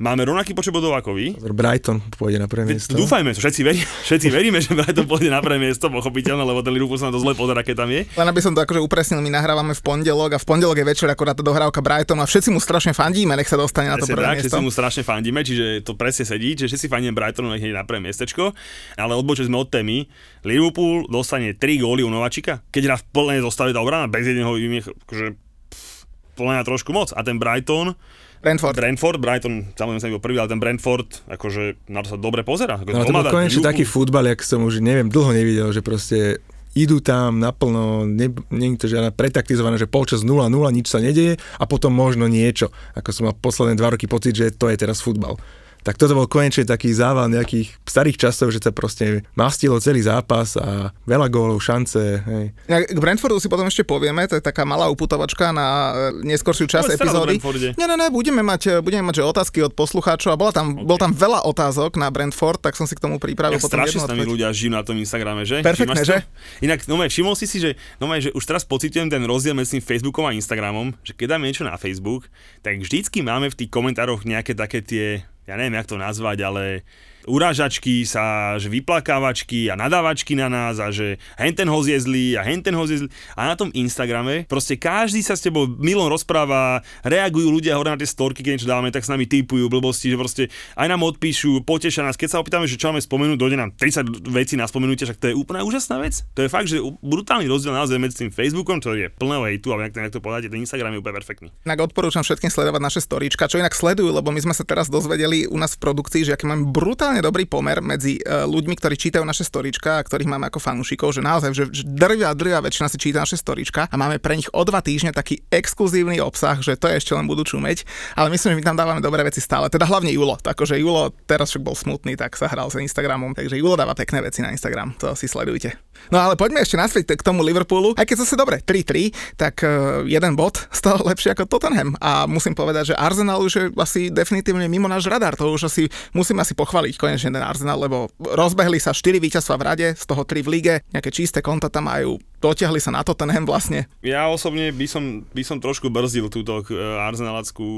[0.00, 2.96] Máme rovnaký počet bodov ako vy, Brighton pôjde na prvé miesto.
[2.96, 6.96] Dúfajme, všetci, veri, všetci veríme, že Brighton pôjde na prvé miesto, pochopiteľné, lebo ten Liverpool
[6.96, 8.08] sa na to zle pozera, keď tam je.
[8.08, 11.08] Len aby som to akože upresnil, my nahrávame v pondelok a v pondelok je večer
[11.12, 14.24] akorát tá dohrávka Brighton a všetci mu strašne fandíme, nech sa dostane na to prvé
[14.24, 14.56] tak, miesto.
[14.56, 17.84] všetci mu strašne fandíme, čiže to presne sedí, že všetci fandíme Brightonu nech ide na
[17.84, 18.56] prvé miestečko,
[18.96, 20.08] ale odbočili sme od témy.
[20.48, 24.48] Liverpool dostane 3 góly u Nováčika, keď hrá v plnej zostave tá obrana, bez jedného
[24.56, 25.26] je akože
[25.68, 26.08] pff,
[26.40, 27.12] podľa mňa trošku moc.
[27.12, 27.92] A ten Brighton,
[28.40, 28.72] Brentford.
[28.72, 32.80] Brentford, Brighton, samozrejme sa nebol prvý, ale ten Brentford, akože na to sa dobre pozera.
[32.80, 36.40] Ako No, to bol konečne taký futbal, jak som už neviem, dlho nevidel, že proste
[36.72, 41.36] idú tam naplno, ne, nie je to žiadne pretaktizované, že polčas 0-0, nič sa nedeje
[41.58, 42.70] a potom možno niečo.
[42.94, 45.36] Ako som mal posledné dva roky pocit, že to je teraz futbal.
[45.80, 50.54] Tak toto bol konečne taký zával nejakých starých časov, že sa proste mastilo celý zápas
[50.60, 52.20] a veľa gólov, šance.
[52.20, 52.44] Hej.
[52.68, 55.66] Inak K Brentfordu si potom ešte povieme, to je taká malá uputovačka na
[56.14, 57.40] e, neskoršiu časť epizódy.
[57.76, 60.76] Nie, nie, nie, budeme mať, e, budeme mať že otázky od poslucháčov a bola tam,
[60.76, 60.86] okay.
[60.86, 64.00] bol tam veľa otázok na Brentford, tak som si k tomu pripravil Jak potom strašne
[64.04, 65.64] s nami ľudia žijú na tom Instagrame, že?
[65.64, 66.04] To?
[66.04, 66.18] že?
[66.64, 70.28] Inak, no všimol si si, že, no že už teraz pocitujem ten rozdiel medzi Facebookom
[70.28, 72.28] a Instagramom, že keď dáme niečo na Facebook,
[72.60, 76.86] tak vždycky máme v tých komentároch nejaké také tie, ja neviem, jak to nazvať, ale
[77.28, 82.72] urážačky sa, že vyplakávačky a nadávačky na nás a že henten ho zjezli a henten
[82.76, 83.08] ho zjezli.
[83.36, 87.98] A na tom Instagrame proste každý sa s tebou milom rozpráva, reagujú ľudia hore na
[87.98, 90.42] tie storky, keď niečo dávame, tak s nami typujú blbosti, že proste
[90.78, 92.14] aj nám odpíšu, potešia nás.
[92.14, 95.26] Keď sa opýtame, že čo máme spomenúť, dojde nám 30 vecí na spomenutie, však to
[95.32, 96.22] je úplne úžasná vec.
[96.38, 99.90] To je fakt, že brutálny rozdiel naozaj medzi tým Facebookom, čo je plného hejtu, a
[99.90, 101.48] jak to, povedať, ten Instagram je úplne perfektný.
[101.66, 105.50] Inak odporúčam všetkým sledovať naše storička, čo inak sledujú, lebo my sme sa teraz dozvedeli
[105.50, 109.26] u nás v produkcii, že aký máme brutálne dobrý pomer medzi uh, ľuďmi, ktorí čítajú
[109.26, 113.26] naše storička a ktorých máme ako fanúšikov, že naozaj, že, drvia, drvia väčšina si číta
[113.26, 117.10] naše storička a máme pre nich o dva týždne taký exkluzívny obsah, že to ešte
[117.10, 117.82] len budú čumeť,
[118.14, 119.66] ale myslím, že my tam dávame dobré veci stále.
[119.66, 123.58] Teda hlavne Julo, takže Julo teraz však bol smutný, tak sa hral s Instagramom, takže
[123.58, 125.74] Julo dáva pekné veci na Instagram, to si sledujte.
[126.08, 127.92] No ale poďme ešte naspäť k tomu Liverpoolu.
[128.00, 131.92] Aj keď zase dobre, 3-3, tak uh, jeden bod toho lepšie ako Tottenham.
[132.00, 135.36] A musím povedať, že Arsenal už je asi definitívne mimo náš radar.
[135.36, 139.66] To už asi musím asi pochváliť konečne ten Arsenal, lebo rozbehli sa 4 víťazstva v
[139.66, 143.44] rade, z toho 3 v lige, nejaké čisté konta tam majú, dotiahli sa na Tottenham
[143.44, 143.86] vlastne.
[144.00, 147.68] Ja osobne by som, by som trošku brzdil túto uh, arsenalackú,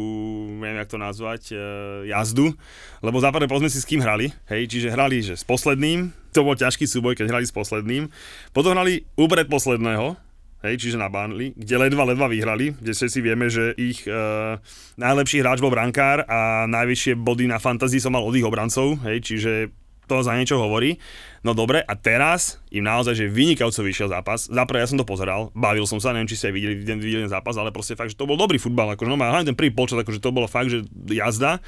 [0.62, 1.60] neviem jak to nazvať, uh,
[2.06, 2.54] jazdu,
[3.02, 6.56] lebo západne pozme si s kým hrali, hej, čiže hrali že s posledným, to bol
[6.56, 8.08] ťažký súboj, keď hrali s posledným.
[8.56, 10.16] Potom hrali upred posledného,
[10.64, 14.14] hej, čiže na Burnley, kde ledva, ledva vyhrali, kde si vieme, že ich e,
[14.96, 19.20] najlepší hráč bol brankár a najvyššie body na fantasy som mal od ich obrancov, hej,
[19.20, 19.52] čiže
[20.12, 21.00] to za niečo hovorí.
[21.40, 24.46] No dobre, a teraz im naozaj, že vynikajúco vyšiel zápas.
[24.52, 27.56] Zaprvé ja som to pozeral, bavil som sa, neviem, či ste aj videli, videli zápas,
[27.56, 30.20] ale proste fakt, že to bol dobrý futbal, akože no, hlavne ten prvý počet, akože
[30.20, 31.58] to bolo fakt, že jazda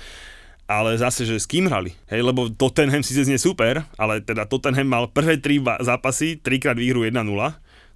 [0.65, 4.89] ale zase, že s kým hrali, hej, lebo Tottenham síce znie super, ale teda Tottenham
[4.89, 7.21] mal prvé tri zápasy, trikrát výhru 1-0,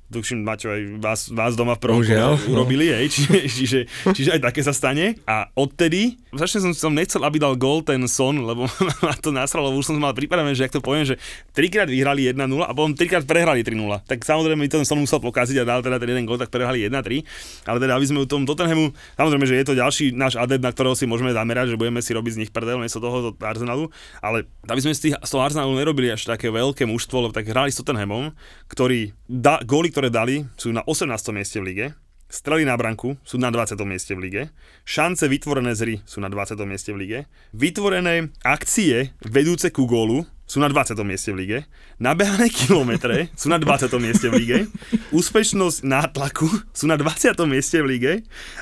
[0.08, 2.40] tuším, Maťo, aj vás, vás doma v prvom no.
[2.48, 3.80] urobili, hej, čiže, čiže,
[4.16, 5.20] čiže, aj také sa stane.
[5.28, 8.64] A odtedy, začne som, som nechcel, aby dal gol ten Son, lebo
[9.04, 11.20] ma to nasralo, už som mal pripravené, že ak to poviem, že
[11.52, 14.08] trikrát vyhrali 1-0 a potom trikrát prehrali 3-0.
[14.08, 17.68] Tak samozrejme ten Son musel pokaziť a dal teda ten jeden gol, tak prehrali 1-3.
[17.68, 20.72] Ale teda, aby sme u tom Tottenhamu, samozrejme, že je to ďalší náš adept, na
[20.72, 23.92] ktorého si môžeme zamerať, že budeme si robiť z nich prdel, miesto toho Arsenalu,
[24.24, 27.44] ale aby sme z, tých, z toho Arsenalu nerobili až také veľké mužstvo, lebo tak
[27.44, 28.32] hrali s Tottenhamom,
[28.72, 31.10] ktorý da, góly, ktoré dali, sú na 18.
[31.34, 31.86] mieste v lige,
[32.30, 33.82] strely na branku sú na 20.
[33.82, 34.42] mieste v lige,
[34.86, 36.54] šance vytvorené z hry sú na 20.
[36.70, 37.18] mieste v lige,
[37.50, 40.96] vytvorené akcie vedúce ku gólu sú na 20.
[41.04, 41.58] mieste v lige,
[42.00, 43.92] nabehané kilometre sú na 20.
[44.00, 44.58] mieste v lige,
[45.12, 47.36] úspešnosť nátlaku sú na 20.
[47.44, 48.12] mieste v lige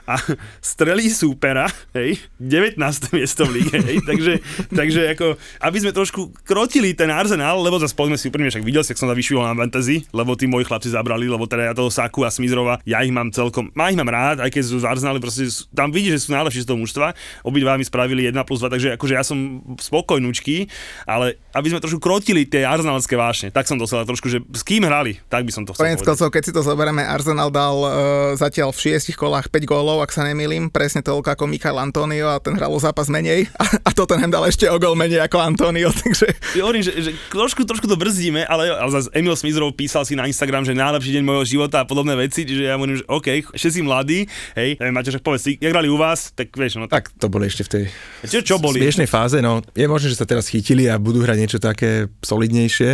[0.02, 0.18] a
[0.58, 2.74] strelí súpera, hej, 19.
[3.14, 4.32] miesto v lige, hej, takže,
[4.74, 8.82] takže ako, aby sme trošku krotili ten arzenál, lebo zase poďme si úprimne, však videl
[8.82, 12.26] si, som sa na fantasy, lebo tí moji chlapci zabrali, lebo teda ja toho Saku
[12.26, 15.22] a Smizrova, ja ich mám celkom, ja ich mám rád, aj keď sú z Arsenálu,
[15.22, 17.14] proste tam vidíš, že sú najlepší z toho mužstva,
[17.46, 20.66] obidva mi spravili 1 plus 2, takže akože ja som spokojnúčky,
[21.06, 23.48] ale aby sme trošku krotili tie arzenálske vášne.
[23.48, 26.04] Tak som to chcel trošku, že s kým hrali, tak by som to chcel Konec
[26.04, 27.90] keď si to zoberieme, Arsenal dal uh,
[28.36, 32.36] zatiaľ v šiestich kolách 5 gólov, ak sa nemýlim, presne toľko ako Michael Antonio a
[32.36, 35.40] ten hral o zápas menej a, a to ten dal ešte o gól menej ako
[35.40, 36.28] Antonio, takže...
[36.52, 40.12] Ja hovorím, že, že trošku, trošku to brzdíme, ale, ale zase Emil Smizrov písal si
[40.12, 43.56] na Instagram, že najlepší deň môjho života a podobné veci, čiže ja hovorím, že OK,
[43.56, 46.90] ešte si mladý, hej, neviem, máte, že povedz, jak hrali u vás, tak vieš, no
[46.90, 47.08] tak.
[47.08, 47.84] Tak to boli ešte v tej
[48.26, 48.82] čo, čo boli?
[49.06, 52.90] fáze, no je možné, že sa teraz chytili a budú hrať niečo také solidnejšie.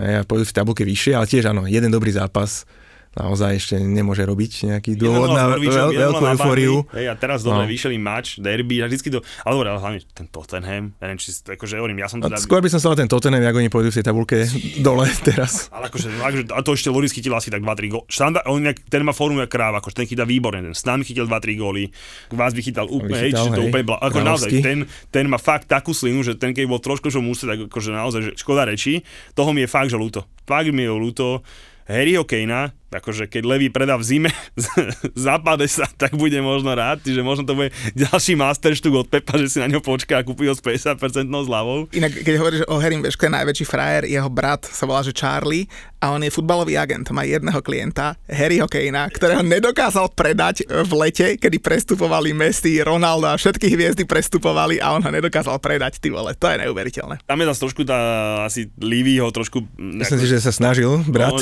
[0.00, 2.64] A pôjdu v tabulke vyššie, ale tiež áno, jeden dobrý zápas
[3.10, 6.86] naozaj ešte nemôže robiť nejaký dôvod na veľ, veľkú eufóriu.
[6.94, 7.70] Hej, a teraz dobre, no.
[7.70, 11.18] vyšiel im match, derby, a vždycky to, ale dobre, ale hlavne ten Tottenham, ja neviem,
[11.18, 12.38] či, akože hovorím, ja som teda...
[12.38, 14.46] skôr by som sa ten Tottenham, ako oni pôjdu v tej tabulke
[14.86, 15.66] dole teraz.
[15.74, 18.06] Ale akože, akože a to ešte Loris chytil asi tak 2-3 góly.
[18.06, 21.26] Štanda, on nejak, ten má formu jak kráva, akože ten chytá výborne, ten Stan chytil
[21.26, 21.90] 2-3 góly,
[22.30, 25.66] vás by chytal úplne, hej, čiže to úplne, bla, ako naozaj, ten, ten má fakt
[25.66, 29.02] takú slinu, že ten keď bol trošku, že musí, tak akože naozaj, že škoda reči,
[29.34, 30.22] toho mi je fakt, že ľúto.
[30.46, 31.42] Fakt mi je ľúto.
[31.90, 34.30] Harryho Kanea, akože keď Levy predá v zime
[35.14, 39.46] zapade sa, tak bude možno rád, že možno to bude ďalší masterštuk od Pepa, že
[39.46, 40.98] si na ňo počká a kúpi ho s 50%
[41.30, 41.86] zľavou.
[41.94, 45.70] Inak, keď hovoríš o Harrym, vieš, je najväčší frajer, jeho brat sa volá, že Charlie
[46.00, 51.36] a on je futbalový agent, má jedného klienta, Harryho Kanea, ktorého nedokázal predať v lete,
[51.36, 56.32] kedy prestupovali Messi, Ronaldo a všetky hviezdy prestupovali a on ho nedokázal predať, ty vole,
[56.32, 57.20] to je neuveriteľné.
[57.28, 57.98] Tam je zase trošku tá,
[58.48, 59.60] asi Livy ho trošku...
[59.76, 61.40] Myslím si, že sa snažil, brat, no,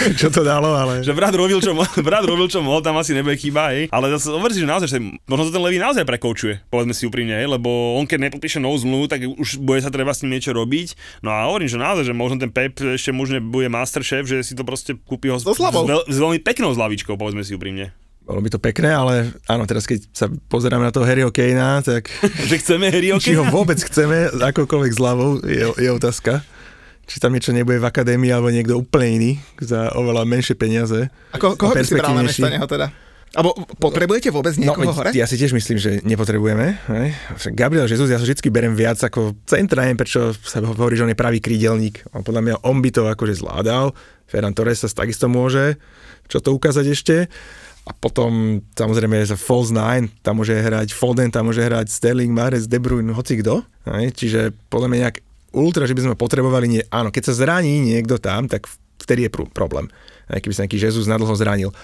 [0.20, 1.04] čo to dalo, ale...
[1.04, 1.76] Že brat robil, čo,
[2.08, 3.92] brat robil, čo mohol, tam asi nebude chyba, hej.
[3.92, 7.04] Ale zase overí si, že naozaj, že možno to ten Levy naozaj prekoučuje, povedzme si
[7.04, 10.40] úprimne, hej, lebo on keď nepodpíše novú zmluvu, tak už bude sa treba s ním
[10.40, 11.20] niečo robiť.
[11.20, 14.56] No a hovorím, že naozaj, že možno ten Pep ešte možno bude masterchef, že si
[14.56, 17.92] to proste kúpi ho s, s, veľ, s veľmi peknou zlavičkou, povedzme si úprimne.
[18.20, 22.12] Bolo by to pekné, ale áno, teraz keď sa pozeráme na toho Harryho Kanea, tak...
[22.50, 26.44] že chceme Harryho Či ho vôbec chceme, akokoľvek zľavou, je, je otázka
[27.10, 31.10] či tam niečo nebude v akadémii alebo niekto úplne iný za oveľa menšie peniaze.
[31.34, 32.94] A ko, koho by si bral na neho teda?
[33.30, 35.14] Abo potrebujete vôbec no, niekoho no, hore?
[35.14, 36.82] Ja si tiež myslím, že nepotrebujeme.
[36.90, 37.08] Hej.
[37.54, 41.14] Gabriel Jesus, ja sa vždy berem viac ako centra, neviem prečo sa hovorí, že on
[41.14, 42.02] je pravý krídelník.
[42.10, 43.94] On podľa mňa on by to akože zvládal.
[44.26, 45.78] Ferran Torres sa takisto môže
[46.30, 47.16] čo to ukázať ešte.
[47.88, 52.70] A potom samozrejme za false nine, tam môže hrať Foden, tam môže hrať Sterling, Mares,
[52.70, 53.66] De Bruyne, hoci kto.
[53.90, 55.16] Čiže podľa mňa nejak
[55.54, 58.70] ultra, že by sme potrebovali, nie, áno, keď sa zraní niekto tam, tak
[59.02, 59.90] vtedy je pr- problém.
[60.30, 61.74] Aj keby sa nejaký Jezus nadlho zranil.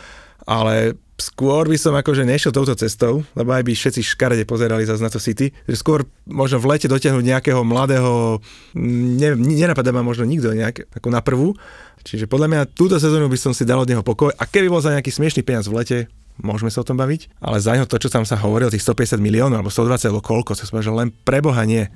[0.47, 5.03] ale skôr by som akože nešiel touto cestou, lebo aj by všetci škarede pozerali zase
[5.03, 8.39] na to City, že skôr možno v lete dotiahnuť nejakého mladého,
[8.77, 11.57] ne, nenapadá ma možno nikto nejak, ako na prvú,
[12.05, 14.85] čiže podľa mňa túto sezónu by som si dal od neho pokoj a keby bol
[14.85, 15.99] za nejaký smiešný peniaz v lete,
[16.37, 19.17] môžeme sa o tom baviť, ale za neho to, čo tam sa hovorilo, tých 150
[19.17, 21.89] miliónov alebo 120 alebo koľko, sa že len preboha nie.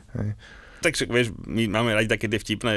[0.80, 2.72] Tak však vieš, my máme radi také tie vtipné,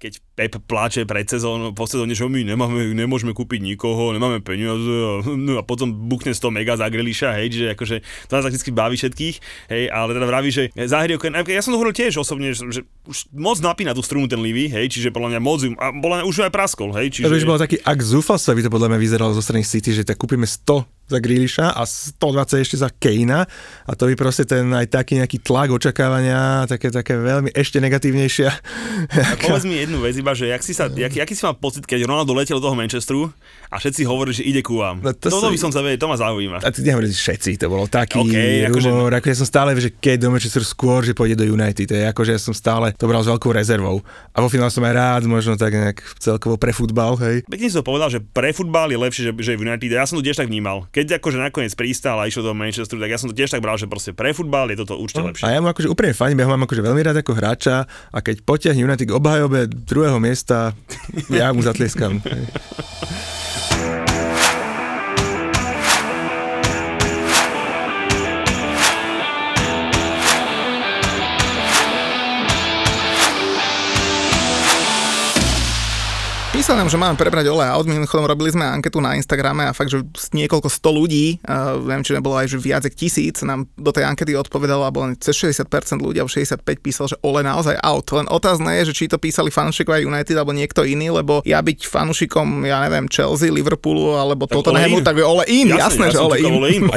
[0.00, 4.82] keď Pep pláče pred sezónou, po sezóne, že my nemáme, nemôžeme kúpiť nikoho, nemáme peniaze
[4.82, 8.74] a, no a potom buchne 100 mega za Grelisha, hej, že akože to nás vždy
[8.74, 9.36] baví všetkých,
[9.70, 11.14] hej, ale teda vraví, že za hry,
[11.54, 14.66] ja som to hovoril tiež osobne, že, že už moc napína tú strunu ten Livy,
[14.66, 17.30] hej, čiže podľa mňa moc, a podľa mňa už aj praskol, hej, čiže...
[17.30, 20.02] To by bol taký, ak zúfalstvo by to podľa mňa vyzeralo zo strany City, že
[20.02, 23.44] tak kúpime 100 za Grealisha a 120 ešte za Kejna
[23.84, 28.50] a to by proste ten aj taký nejaký tlak očakávania, také, také veľmi ešte negatívnejšia.
[29.12, 31.84] A povedz mi jednu vec iba, že jak si sa, jak, aký si mal pocit,
[31.84, 33.28] keď Ronaldo letel do toho Manchesteru
[33.74, 35.02] a všetci hovorili, že ide ku vám.
[35.02, 36.62] No to Toto by som sa vedel, to ma zaujíma.
[36.62, 39.18] A ty nehovorili všetci, to bolo taký okay, rumor, akože...
[39.18, 42.22] ako ja som stále, že keď do Manchesteru skôr, že pôjde do United, je ako,
[42.22, 44.06] že ja som stále to bral s veľkou rezervou.
[44.30, 47.42] A vo finále som aj rád, možno tak nejak celkovo pre futbal, hej.
[47.50, 49.90] Pekne to povedal, že pre futbal je lepšie, že, že v United.
[49.90, 53.10] Ja som to tiež tak vnímal keď akože nakoniec pristal a išiel do Manchesteru, tak
[53.10, 55.44] ja som to tiež tak bral, že proste pre futbal je toto určite lepšie.
[55.50, 58.18] A ja mu akože úplne fajn, ja ho mám akože veľmi rád ako hráča a
[58.22, 60.70] keď potiahne United k obhajobe druhého miesta,
[61.26, 62.22] ja mu zatlieskam.
[76.64, 79.92] Písal nám, že máme prebrať Ole Out, mimochodom robili sme anketu na Instagrame a fakt,
[79.92, 80.00] že
[80.32, 84.08] niekoľko sto ľudí, uh, viem, či nebolo aj že viac ako tisíc, nám do tej
[84.08, 85.68] ankety odpovedalo, alebo len cez 60%
[86.00, 88.08] ľudí, alebo 65 písal, že Ole naozaj out.
[88.16, 91.84] Len otázne je, že či to písali fanúšikovia United alebo niekto iný, lebo ja byť
[91.84, 96.18] fanúšikom, ja neviem, Chelsea, Liverpoolu alebo tak Tottenhamu, tak je Ole in, jasné, jasné že
[96.24, 96.48] Ole in.
[96.48, 96.88] Ole in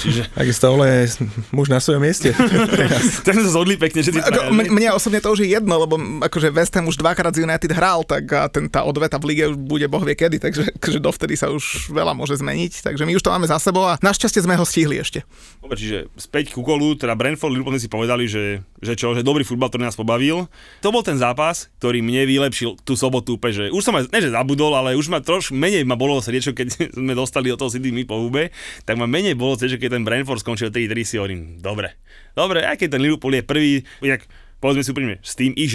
[0.00, 0.32] čiže...
[0.32, 2.32] Takisto Ole je muž na svojom mieste.
[3.28, 6.72] sme sa zhodli pekne, že ty mne osobne to už je jedno, lebo akože West
[6.72, 9.90] Ham už dvakrát z United hral, tak a ten, tá odveta v lige už bude
[9.90, 12.86] boh vie kedy, takže, takže dovtedy sa už veľa môže zmeniť.
[12.86, 15.26] Takže my už to máme za sebou a našťastie sme ho stihli ešte.
[15.58, 19.42] Dobre, čiže späť ku kolu, teda Brentford, Liverpool si povedali, že, že čo, že dobrý
[19.42, 20.46] futbal, ktorý nás pobavil.
[20.86, 24.20] To bol ten zápas, ktorý mne vylepšil tú sobotu úplne, že už som aj, ne
[24.22, 26.68] že zabudol, ale už ma trošku menej ma bolo srdiečo, keď
[27.00, 28.54] sme dostali od toho City my po hube,
[28.86, 31.98] tak ma menej bolo srdiečo, keď ten Brentford skončil 3-3 si hovorím, dobre,
[32.38, 33.72] dobre, aj keď ten Liverpool je prvý,
[34.04, 34.28] inak
[34.64, 35.68] povedzme si úprimne, s tým ich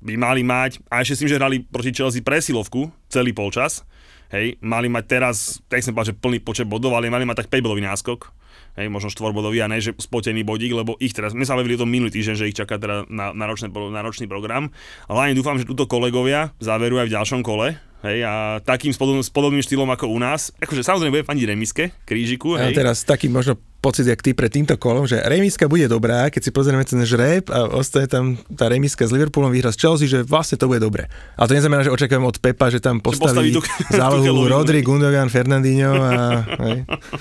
[0.00, 3.82] by mali mať, a ešte s tým, že hrali proti Chelsea presilovku celý polčas,
[4.30, 5.36] hej, mali mať teraz,
[5.70, 8.30] tak som povedal, že plný počet bodov, ale mali mať tak 5 bodový náskok,
[8.76, 11.82] hej, možno štvorbodový a ne, že spotený bodík, lebo ich teraz, my sa bavili o
[11.82, 14.70] tom minulý týždeň, že ich čaká teda na, náročný, náročný program,
[15.08, 19.00] ale ani dúfam, že túto kolegovia záverujú aj v ďalšom kole, Hej, a takým s
[19.00, 20.54] podobným, s podobným štýlom ako u nás.
[20.62, 22.54] Akože samozrejme bude faniť remiske, krížiku.
[22.54, 22.76] Hej.
[22.76, 26.42] A teraz taký možno pocit, jak ty pred týmto kolom, že remiska bude dobrá, keď
[26.42, 30.26] si pozrieme ten žreb a ostane tam tá remiska s Liverpoolom vyhra z Chelsea, že
[30.26, 31.06] vlastne to bude dobre.
[31.38, 35.30] A to neznamená, že očakávam od Pepa, že tam postaví, že postaví zálohu Rodri, Gundogan,
[35.30, 36.42] Fernandinho a...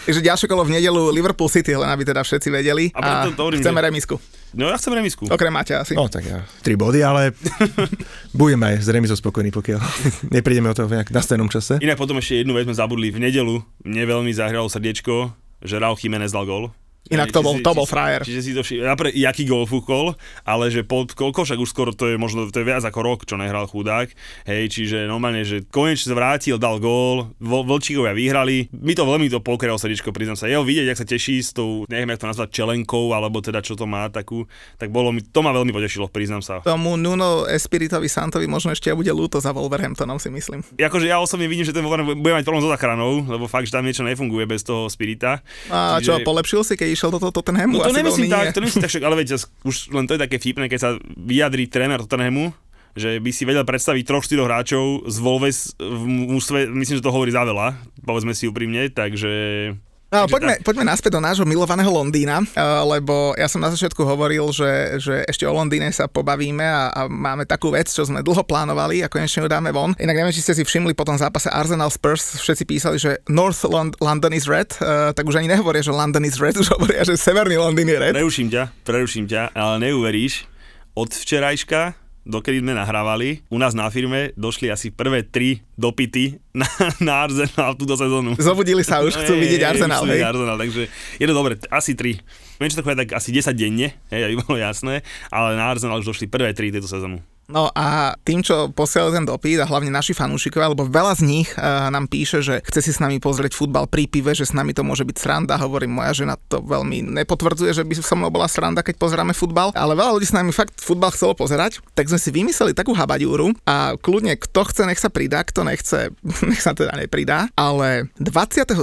[0.09, 2.89] Takže ďalšie kolo v nedelu Liverpool City, len aby teda všetci vedeli.
[2.97, 4.17] A, a to, to chceme remisku.
[4.55, 5.27] No ja chcem remisku.
[5.27, 5.93] Okrem Maťa asi.
[5.99, 7.35] No tak ja, tri body, ale
[8.39, 9.83] budeme aj s remizou spokojní, pokiaľ
[10.35, 11.77] neprídeme o to v nejak nastavenom čase.
[11.83, 13.11] Inak potom ešte jednu vec sme zabudli.
[13.11, 16.71] V nedelu mne veľmi zahralo srdiečko, že Raúl Jiménez dal gol.
[17.13, 18.25] Inak to bol, to bol frajer.
[18.25, 21.91] Čiže si to všim, napríklad, jaký gol fúkol, ale že pod koľko, však už skoro
[21.93, 24.09] to je možno, to je viac ako rok, čo nehral chudák,
[24.49, 29.37] hej, čiže normálne, že konečne sa vrátil, dal gól, Vlčíkovia vyhrali, mi to veľmi to
[29.37, 32.49] pokrelo srdiečko, priznám sa, jeho vidieť, jak sa teší s tou, neviem, jak to nazvať,
[32.57, 34.49] čelenkou, alebo teda čo to má takú,
[34.81, 36.65] tak bolo mi, to ma veľmi potešilo, priznám sa.
[36.65, 40.65] Tomu Nuno Espiritovi Santovi možno ešte bude ľúto za Wolverhamptonom, si myslím.
[40.73, 43.77] Akože ja osobne vidím, že ten Wolverhampton bude mať problém so zachranou, lebo fakt, že
[43.77, 45.45] tam niečo nefunguje bez toho Spirita.
[45.69, 46.09] A čiže...
[46.09, 47.77] čo, polepšil si, keď išiel do toho Tottenhamu?
[47.77, 49.27] No to nemyslím tak, to nemyslím tak, však, ale veď,
[49.67, 52.55] už len to je také vtipné, keď sa vyjadrí tréner Tottenhamu,
[52.95, 57.11] že by si vedel predstaviť troch, štyroch hráčov z Volves v mústve, myslím, že to
[57.11, 57.75] hovorí za veľa,
[58.07, 59.75] povedzme si úprimne, takže
[60.15, 64.47] No, poďme, poďme naspäť do nášho milovaného Londýna, uh, lebo ja som na začiatku hovoril,
[64.55, 68.47] že, že ešte o Londýne sa pobavíme a, a máme takú vec, čo sme dlho
[68.47, 69.91] plánovali a konečne ju dáme von.
[69.99, 73.67] Inak neviem, či ste si všimli po tom zápase Arsenal Spurs, všetci písali, že North
[73.67, 77.03] Lond- London is red, uh, tak už ani nehovoria, že London is red, už hovoria,
[77.03, 78.15] že Severný Londýn je red.
[78.15, 80.47] Preruším ťa, preruším ťa, ale neuveríš,
[80.95, 86.67] od včerajška dokedy sme nahrávali, u nás na firme došli asi prvé tri dopity na,
[86.99, 88.33] na Arsenal túto sezónu.
[88.41, 90.03] Zobudili sa už, chcú vidieť Arsenal.
[90.03, 90.89] Vidieť Arsenal, takže
[91.21, 92.17] je to dobre, asi tri.
[92.57, 96.55] To tak asi 10 denne, hej, aby bolo jasné, ale na Arsenal už došli prvé
[96.57, 97.21] tri tejto sezónu.
[97.45, 101.49] No a tým, čo posielajú ten dopyt a hlavne naši fanúšikovia, lebo veľa z nich
[101.53, 104.73] uh, nám píše, že chce si s nami pozrieť futbal pri pive, že s nami
[104.73, 105.61] to môže byť sranda.
[105.61, 109.69] Hovorím, moja žena to veľmi nepotvrdzuje, že by so mnou bola sranda, keď pozeráme futbal,
[109.77, 113.53] ale veľa ľudí s nami fakt futbal chcelo pozerať, tak sme si vymysleli takú habadiúru
[113.69, 116.09] a kľudne kto chce, nech sa pridá, kto nechce,
[116.49, 118.81] nech sa teda nepridá, ale 22.10.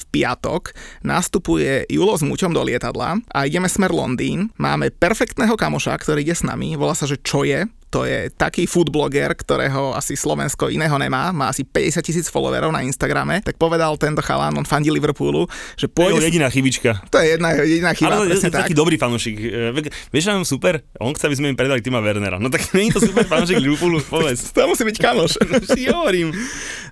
[0.00, 0.72] v piatok
[1.04, 4.48] nastupuje Julo s Muťom do lietadla a ideme smer Londýn.
[4.56, 8.64] Máme perfektného kamoša, ktorý ide s nami, volá sa, že čo je, to je taký
[8.70, 13.58] food bloger, ktorého asi Slovensko iného nemá, má asi 50 tisíc followerov na Instagrame, tak
[13.58, 16.18] povedal tento chalán, on fandí Liverpoolu, že pôjde...
[16.18, 17.02] To je jediná chybička.
[17.10, 18.70] To je jedna jediná chyba, Ale je, je tak.
[18.70, 19.36] taký dobrý fanúšik.
[19.36, 20.82] E, Vieš, je super?
[21.02, 22.38] On chce, aby sme im predali Tima Wernera.
[22.38, 24.54] No tak nie je to super fanúšik Liverpoolu, povedz.
[24.54, 25.32] To musí byť kamoš.
[26.00, 26.32] hovorím.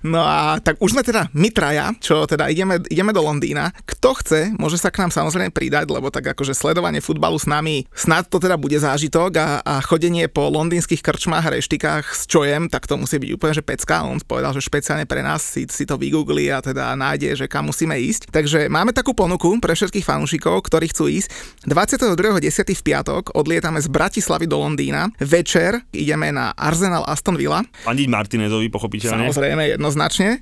[0.03, 3.71] No a tak už sme teda my traja, čo teda ideme, ideme do Londýna.
[3.83, 7.83] Kto chce, môže sa k nám samozrejme pridať, lebo tak akože sledovanie futbalu s nami,
[7.91, 10.47] snad to teda bude zážitok a, a chodenie po
[10.89, 14.01] londýnskych krčmách a reštikách s čojem, tak to musí byť úplne že pecka.
[14.09, 17.69] On povedal, že špeciálne pre nás si, si to vygoogli a teda nájde, že kam
[17.69, 18.33] musíme ísť.
[18.33, 21.29] Takže máme takú ponuku pre všetkých fanúšikov, ktorí chcú ísť.
[21.69, 22.73] 22.10.
[22.73, 25.13] v piatok odlietame z Bratislavy do Londýna.
[25.21, 27.61] Večer ideme na Arsenal Aston Villa.
[27.85, 29.29] Fandiť Martinezovi, pochopiteľne.
[29.29, 30.41] Samozrejme, jednoznačne.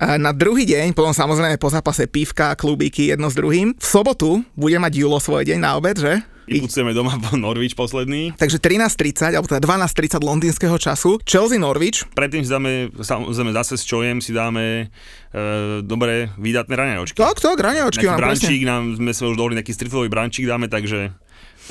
[0.00, 3.76] Na druhý deň, potom samozrejme po zápase pívka, klubíky jedno s druhým.
[3.76, 6.24] V sobotu bude mať Julo svoj deň na obed, že?
[6.46, 8.34] Vypucujeme doma po Norwich posledný.
[8.34, 11.22] Takže 13.30, alebo teda 12.30 londýnskeho času.
[11.22, 12.02] Chelsea Norwich.
[12.12, 14.90] Predtým si dáme, samozrejme zase s čojem si dáme
[15.32, 17.18] e, dobré výdatné raňajočky.
[17.18, 21.14] Tak, tak, raňajočky Nejaký brančík, nám sme sa už dovolili nejaký strifový brančík dáme, takže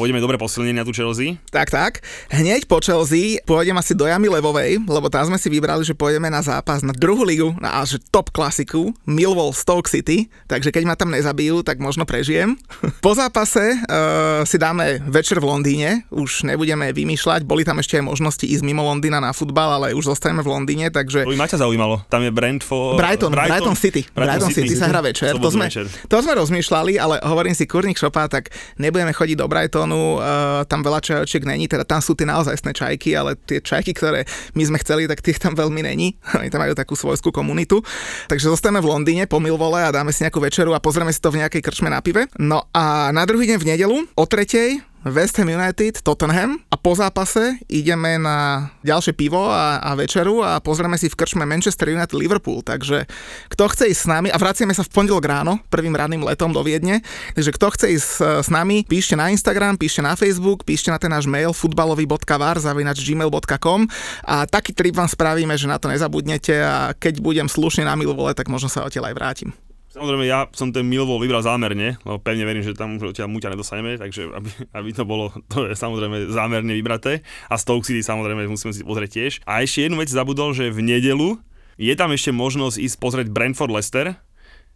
[0.01, 1.37] pôjdeme dobre posilnenie na tú Chelsea.
[1.51, 2.01] Tak, tak.
[2.31, 6.31] Hneď po Chelsea pôjdem asi do Jamy Levovej, lebo tam sme si vybrali, že pôjdeme
[6.31, 10.95] na zápas na druhú ligu, na že top klasiku, Millwall Stoke City, takže keď ma
[10.95, 12.55] tam nezabijú, tak možno prežijem.
[13.05, 18.05] Po zápase uh, si dáme večer v Londýne, už nebudeme vymýšľať, boli tam ešte aj
[18.09, 21.27] možnosti ísť mimo Londýna na futbal, ale už zostaneme v Londýne, takže...
[21.27, 22.01] To by ma ťa zaujímalo.
[22.07, 22.97] Tam je Brentford...
[22.97, 24.01] Brighton, Brighton, Brighton City.
[24.07, 25.35] Brighton, Brighton City, City sa hrá večer.
[25.35, 25.85] To sme, večer.
[25.85, 30.81] to sme rozmýšľali, ale hovorím si, kurník šopa, tak nebudeme chodiť do Brightonu, uh, tam
[30.81, 34.25] veľa čajočiek není, teda tam sú tie naozajstné čajky, ale tie čajky, ktoré
[34.57, 36.17] my sme chceli, tak tých tam veľmi není.
[36.41, 37.85] Oni tam majú takú svojskú komunitu.
[38.25, 41.29] Takže zostaneme v Londýne po Milvole a dáme si nejakú večeru a pozrieme si to
[41.29, 42.25] v nejakej krčme na pive.
[42.41, 46.61] No a na druhý deň v nedelu o tretej West Ham United, Tottenham.
[46.69, 51.41] A po zápase ideme na ďalšie pivo a, a večeru a pozrieme si v krčme
[51.41, 53.09] Manchester United Liverpool, takže
[53.49, 56.61] kto chce ísť s nami a vraciame sa v pondelok ráno, prvým ranným letom do
[56.61, 57.01] Viedne,
[57.33, 61.01] takže kto chce ísť s, s nami, píšte na Instagram, píšte na Facebook, píšte na
[61.01, 63.89] ten náš mail futbalový.var zavinač gmail.com
[64.25, 68.37] a taký trip vám spravíme, že na to nezabudnete a keď budem slušne na milvole,
[68.37, 69.51] tak možno sa odtiaľ aj vrátim.
[69.91, 73.51] Samozrejme, ja som ten Millwall vybral zámerne, lebo pevne verím, že tam už odtiaľ muťa
[73.51, 77.19] nedostaneme, takže aby, aby to bolo, to je samozrejme zámerne vybraté.
[77.51, 79.33] A Stoke City samozrejme musíme si pozrieť tiež.
[79.43, 81.35] A ešte jednu vec zabudol, že v nedelu
[81.75, 84.15] je tam ešte možnosť ísť pozrieť Brentford Leicester,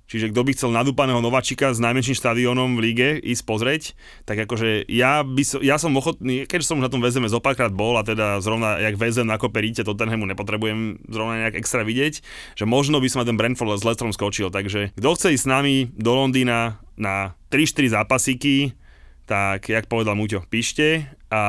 [0.06, 3.84] Čiže kto by chcel nadúpaného nováčika s najmenším štadiónom v líge ísť pozrieť,
[4.30, 7.74] tak akože ja, by som, ja som ochotný, keďže som na tom väzeme zo párkrát
[7.74, 12.22] bol a teda zrovna jak väzem na koperíte Tottenhamu nepotrebujem zrovna nejak extra vidieť,
[12.54, 14.54] že možno by som ten Brentford s Leicesterom skočil.
[14.54, 18.78] Takže kto chce ísť s nami do Londýna na 3-4 zápasíky,
[19.26, 21.42] tak jak povedal Muťo, píšte a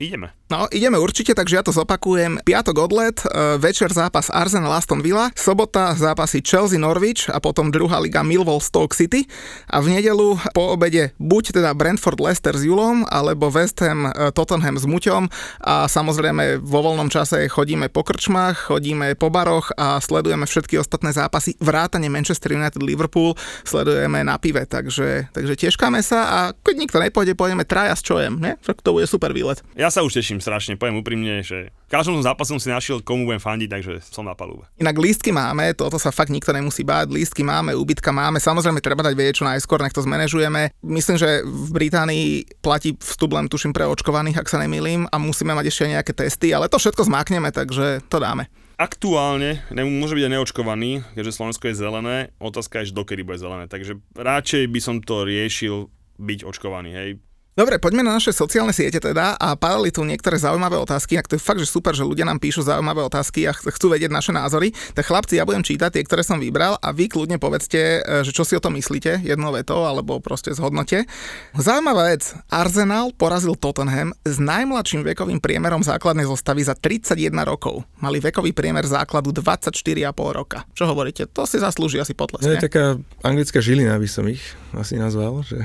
[0.00, 0.32] ideme.
[0.52, 2.36] No, ideme určite, takže ja to zopakujem.
[2.44, 7.96] Piatok odlet, e, večer zápas Arsenal Aston Villa, sobota zápasy Chelsea Norwich a potom druhá
[7.96, 9.24] liga Millwall Stoke City
[9.72, 14.28] a v nedelu po obede buď teda Brentford Leicester s Julom alebo West Ham e,
[14.36, 15.32] Tottenham s Muťom
[15.64, 21.16] a samozrejme vo voľnom čase chodíme po krčmách, chodíme po baroch a sledujeme všetky ostatné
[21.16, 27.00] zápasy, vrátane Manchester United Liverpool sledujeme na pive, takže, takže teškáme sa a keď nikto
[27.00, 28.60] nepôjde, pôjdeme traja s čojem, ne?
[28.60, 29.64] To bude super výlet.
[29.80, 33.30] Ja sa už teším strašne, poviem úprimne, že v každom tom zápasom si našiel, komu
[33.30, 34.66] budem fandiť, takže som na palube.
[34.82, 39.06] Inak lístky máme, toto sa fakt nikto nemusí báť, lístky máme, úbytka máme, samozrejme treba
[39.06, 40.74] dať vedieť čo najskôr, nech to zmanéžujeme.
[40.82, 45.54] Myslím, že v Británii platí vstup len tuším pre očkovaných, ak sa nemýlim, a musíme
[45.54, 48.50] mať ešte nejaké testy, ale to všetko zmákneme, takže to dáme.
[48.82, 53.38] Aktuálne ne, môže byť aj neočkovaný, keďže Slovensko je zelené, otázka je, že dokedy bude
[53.38, 55.86] zelené, takže radšej by som to riešil
[56.18, 57.10] byť očkovaný, hej.
[57.52, 61.20] Dobre, poďme na naše sociálne siete teda a padali tu niektoré zaujímavé otázky.
[61.20, 64.08] Ak to je fakt, že super, že ľudia nám píšu zaujímavé otázky a chcú vedieť
[64.08, 68.00] naše názory, tak chlapci, ja budem čítať tie, ktoré som vybral a vy kľudne povedzte,
[68.00, 71.04] e, že čo si o tom myslíte, jednou vetou alebo proste zhodnote.
[71.52, 72.32] Zaujímavá vec.
[72.48, 77.84] Arsenal porazil Tottenham s najmladším vekovým priemerom základnej zostavy za 31 rokov.
[78.00, 80.64] Mali vekový priemer základu 24,5 roka.
[80.72, 81.28] Čo hovoríte?
[81.36, 82.48] To si zaslúži asi potlesk.
[82.48, 84.40] To je taká anglická žilina, by som ich
[84.72, 85.60] asi nazval, že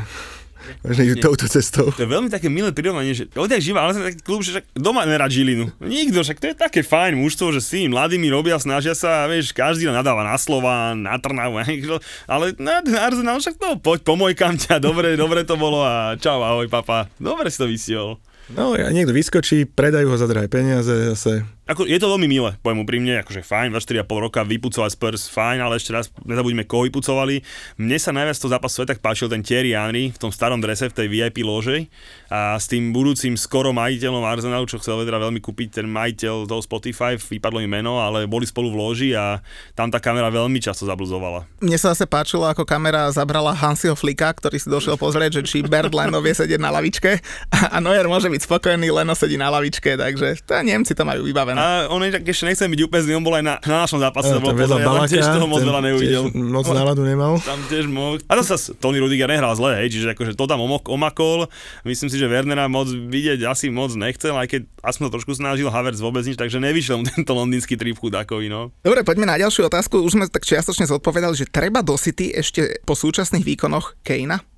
[0.84, 1.89] možno ísť touto cestou.
[1.93, 5.03] To je veľmi také milé prirovnanie, že odjak živa, ale taký klub, že však doma
[5.03, 5.71] nerad Žilinu.
[5.82, 9.89] Nikto, však to je také fajn mužstvo, že si mladými robia, snažia sa, vieš, každý
[9.89, 11.60] nadáva na slova, na Trnavu,
[12.34, 16.43] ale na, na Arsenal, však to poď, pomojkam ťa, dobre, dobre to bolo a čau,
[16.43, 17.10] ahoj papa.
[17.17, 18.08] Dobre si to vysiel.
[18.47, 22.55] No a niekto vyskočí, predajú ho za drahé peniaze zase ako, je to veľmi milé,
[22.63, 27.43] poviem úprimne, akože fajn, 4,5 roka vypucovať Spurs, fajn, ale ešte raz nezabudíme, koho vypucovali.
[27.76, 30.95] Mne sa najviac to zápas sveta páčil ten Thierry Henry v tom starom drese, v
[30.95, 31.91] tej VIP lože
[32.32, 36.63] a s tým budúcim skoro majiteľom Arsenalu, čo chcel teda veľmi kúpiť ten majiteľ toho
[36.63, 39.43] Spotify, vypadlo im meno, ale boli spolu v loži a
[39.76, 41.43] tam tá kamera veľmi často zabluzovala.
[41.59, 45.57] Mne sa zase páčilo, ako kamera zabrala Hansiho Flika, ktorý si došiel pozrieť, že či
[45.68, 47.20] Bert Leno vie sedieť na lavičke
[47.51, 51.57] a Neuer môže byť spokojný, Leno sedí na lavičke, takže to Nemci to majú vybavené.
[51.58, 54.38] A on je, ešte nechcem byť úplne on bol aj na, na našom zápase, to
[54.38, 56.24] bol pozrieť, Balaka, tiež toho moc veľa neuvidel.
[56.38, 57.41] Moc náladu nemal.
[57.41, 58.22] Tam tiež moc.
[58.30, 61.49] A to sa Tony Rudiger nehral zle, hej, čiže akože to tam omakol.
[61.82, 65.74] Myslím si, že Wernera moc vidieť asi moc nechcel, aj keď aspoň to trošku snažil,
[65.74, 68.70] Havertz vôbec nič, takže nevyšiel mu tento londýnsky trip chudákovi, no.
[68.86, 69.99] Dobre, poďme na ďalšiu otázku.
[70.05, 74.57] Už sme tak čiastočne zodpovedali, že treba do City ešte po súčasných výkonoch Kejna?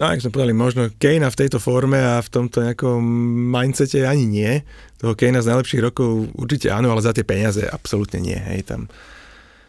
[0.00, 3.04] No, ak sme povedali, možno Kejna v tejto forme a v tomto nejakom
[3.52, 4.64] mindsete ani nie.
[4.96, 8.40] Toho Kejna z najlepších rokov určite áno, ale za tie peniaze absolútne nie.
[8.40, 8.88] Hej, tam.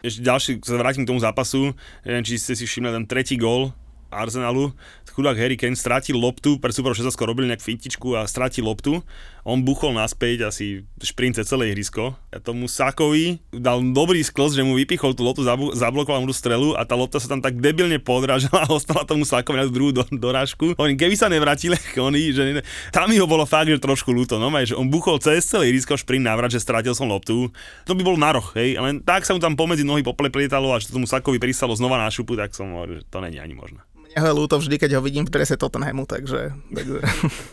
[0.00, 1.76] Ešte ďalší, sa vrátim k tomu zápasu,
[2.08, 3.76] neviem, či ste si všimli ten tretí gól
[4.08, 4.72] Arsenalu,
[5.12, 9.04] chudák Harry Kane strátil loptu, pre Super 16 robil nejak fintičku a strátil loptu
[9.42, 12.14] on buchol naspäť asi šprinte celé ihrisko.
[12.30, 15.42] A tomu Sakovi dal dobrý sklz, že mu vypichol tú loptu,
[15.74, 19.26] zablokoval mu tú strelu a tá lopta sa tam tak debilne podrážala a ostala tomu
[19.26, 20.78] Sakovi na druhú do, dorážku.
[20.78, 22.62] Oni keby sa nevrátili, oni, že
[22.94, 24.38] tam mi ho bolo fakt, že trošku ľúto.
[24.38, 27.50] No, že on buchol cez celé ihrisko šprint návrat, že strátil som loptu.
[27.90, 30.78] To by bol na roh, hej, ale tak sa mu tam pomedzi nohy poplietalo a
[30.78, 33.82] že tomu Sakovi pristalo znova na šupu, tak som hovoril, že to není ani možné.
[34.16, 36.52] Ho je ľúto vždy, keď ho vidím v drese Tottenhamu, takže...
[36.68, 36.98] takže...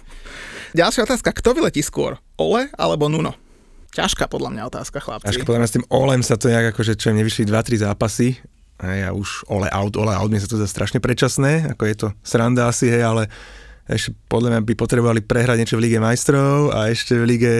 [0.79, 2.21] Ďalšia otázka, kto vyletí skôr?
[2.37, 3.33] Ole alebo Nuno?
[3.89, 5.25] Ťažká podľa mňa otázka, chlapci.
[5.33, 8.37] Ťažká podľa mňa s tým Olem sa to nejak akože, čo mne vyšli 2-3 zápasy,
[8.79, 12.07] a už Ole out, Ole out, mne sa to za strašne predčasné, ako je to
[12.21, 13.27] sranda asi, hej, ale
[13.89, 17.53] ešte podľa mňa by potrebovali prehrať niečo v Lige majstrov a ešte v Lige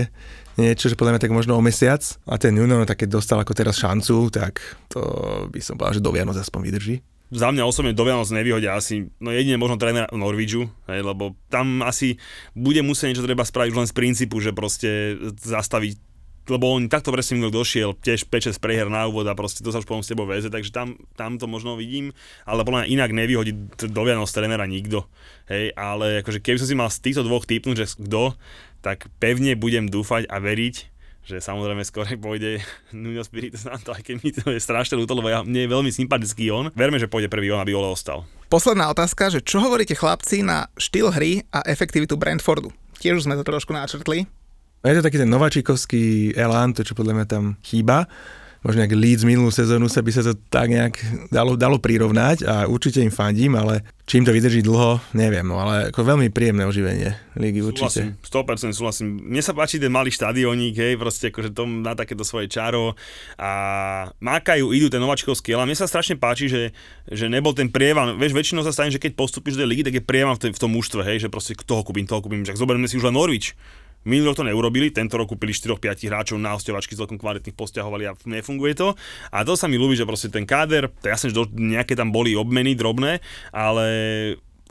[0.56, 2.06] niečo, že podľa mňa tak možno o mesiac.
[2.30, 5.02] A ten Nuno, tak keď dostal ako teraz šancu, tak to
[5.50, 6.96] by som povedal, že do Vianoc aspoň vydrží
[7.30, 11.86] za mňa osobne do Vianoc nevyhodia asi, no jedine možno tréner Norvidžu, hej, lebo tam
[11.86, 12.18] asi
[12.58, 16.10] bude musieť niečo treba spraviť len z princípu, že proste zastaviť
[16.50, 19.80] lebo on takto presne minulý došiel, tiež 5-6 preher na úvod a proste to sa
[19.80, 22.12] už potom s tebou veze, takže tam, tam to možno vidím,
[22.44, 25.06] ale podľa mňa inak nevyhodí do Vianoc trénera nikto.
[25.46, 28.34] Hej, ale akože keby som si mal z týchto dvoch typnúť, že kto,
[28.82, 30.76] tak pevne budem dúfať a veriť,
[31.30, 32.58] že samozrejme skôr pôjde
[32.98, 35.92] Nuno Spirito Santo, aj keď mi to je strašne ľúto, lebo ja, mne je veľmi
[35.94, 36.74] sympatický on.
[36.74, 38.26] Verme, že pôjde prvý on, aby Ole ostal.
[38.50, 42.74] Posledná otázka, že čo hovoríte chlapci na štýl hry a efektivitu Brentfordu?
[42.98, 44.26] Tiež už sme to trošku načrtli.
[44.82, 48.10] Je to taký ten nováčikovský elán, to čo podľa mňa tam chýba
[48.60, 51.00] možno nejak Leeds minulú sezónu sa by sa to tak nejak
[51.32, 55.94] dalo, dalo prirovnať a určite im fandím, ale čím to vydrží dlho, neviem, no, ale
[55.94, 58.18] ako veľmi príjemné oživenie ligy určite.
[58.20, 59.08] Súhlasím, 100% súhlasím.
[59.32, 63.00] Mne sa páči ten malý štadioník, hej, proste akože to má takéto svoje čaro
[63.40, 63.52] a
[64.20, 66.76] mákajú, idú ten nováčkovský, ale mne sa strašne páči, že,
[67.08, 70.04] že nebol ten prievan, vieš, väčšinou sa stane, že keď postupíš do ligy, tak je
[70.04, 73.08] prievan v, tom mužstve, hej, že proste toho kúpim, toho kúpim, že zoberme si už
[73.08, 73.56] len Norwich,
[74.08, 78.16] Minulý rok to neurobili, tento rok kúpili 4-5 hráčov na hostovačky celkom kvalitných posťahovali a
[78.24, 78.96] nefunguje to.
[79.30, 82.32] A to sa mi ľúbi, že proste ten káder, to jasne, že nejaké tam boli
[82.32, 83.20] obmeny drobné,
[83.52, 83.86] ale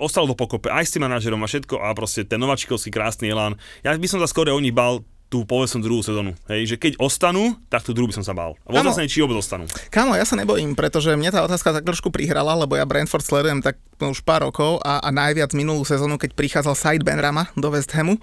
[0.00, 3.58] ostalo to pokope aj s tým manažerom a všetko a proste ten nováčikovský krásny elán.
[3.84, 6.32] Ja by som sa skôr o nich bal tú povedzme druhú sezónu.
[6.48, 8.56] Hej, že keď ostanú, tak tú druhú by som sa bál.
[8.64, 9.68] A vlastne, či vôbec ostanú.
[9.92, 13.60] Kámo, ja sa nebojím, pretože mňa tá otázka tak trošku prihrala, lebo ja Brentford sledujem
[13.60, 17.92] tak už pár rokov a, a najviac minulú sezónu, keď prichádzal Side Benrama do West
[17.92, 18.16] Hamu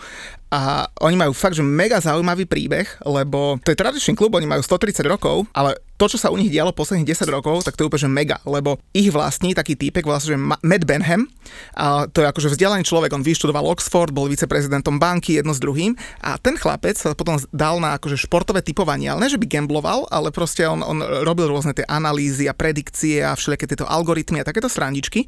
[0.49, 4.63] a oni majú fakt, že mega zaujímavý príbeh, lebo to je tradičný klub, oni majú
[4.63, 7.87] 130 rokov, ale to, čo sa u nich dialo posledných 10 rokov, tak to je
[7.87, 11.31] úplne že mega, lebo ich vlastní taký týpek vlastne, že Matt Benham,
[11.79, 15.95] a to je akože vzdelaný človek, on vyštudoval Oxford, bol viceprezidentom banky jedno s druhým
[16.19, 20.03] a ten chlapec sa potom dal na akože športové typovanie, ale ne, že by gambloval,
[20.11, 24.47] ale proste on, on robil rôzne tie analýzy a predikcie a všelijaké tieto algoritmy a
[24.47, 25.23] takéto srandičky.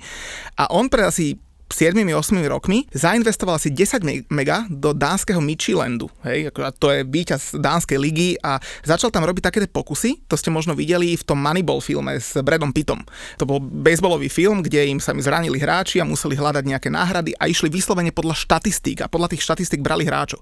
[0.59, 1.39] A on pre asi
[1.69, 2.07] 7-8
[2.47, 6.07] rokmi zainvestoval asi 10 mega do dánskeho Michilandu.
[6.23, 10.49] Hej, a to je víťaz dánskej ligy a začal tam robiť také pokusy, to ste
[10.49, 13.03] možno videli v tom Moneyball filme s Bradom Pittom.
[13.37, 17.35] To bol baseballový film, kde im sa mi zranili hráči a museli hľadať nejaké náhrady
[17.35, 20.39] a išli vyslovene podľa štatistík a podľa tých štatistík brali hráčov.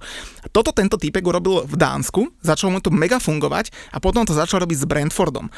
[0.53, 4.61] Toto tento týpek urobil v Dánsku, začal mu to mega fungovať a potom to začal
[4.61, 5.49] robiť s Brentfordom.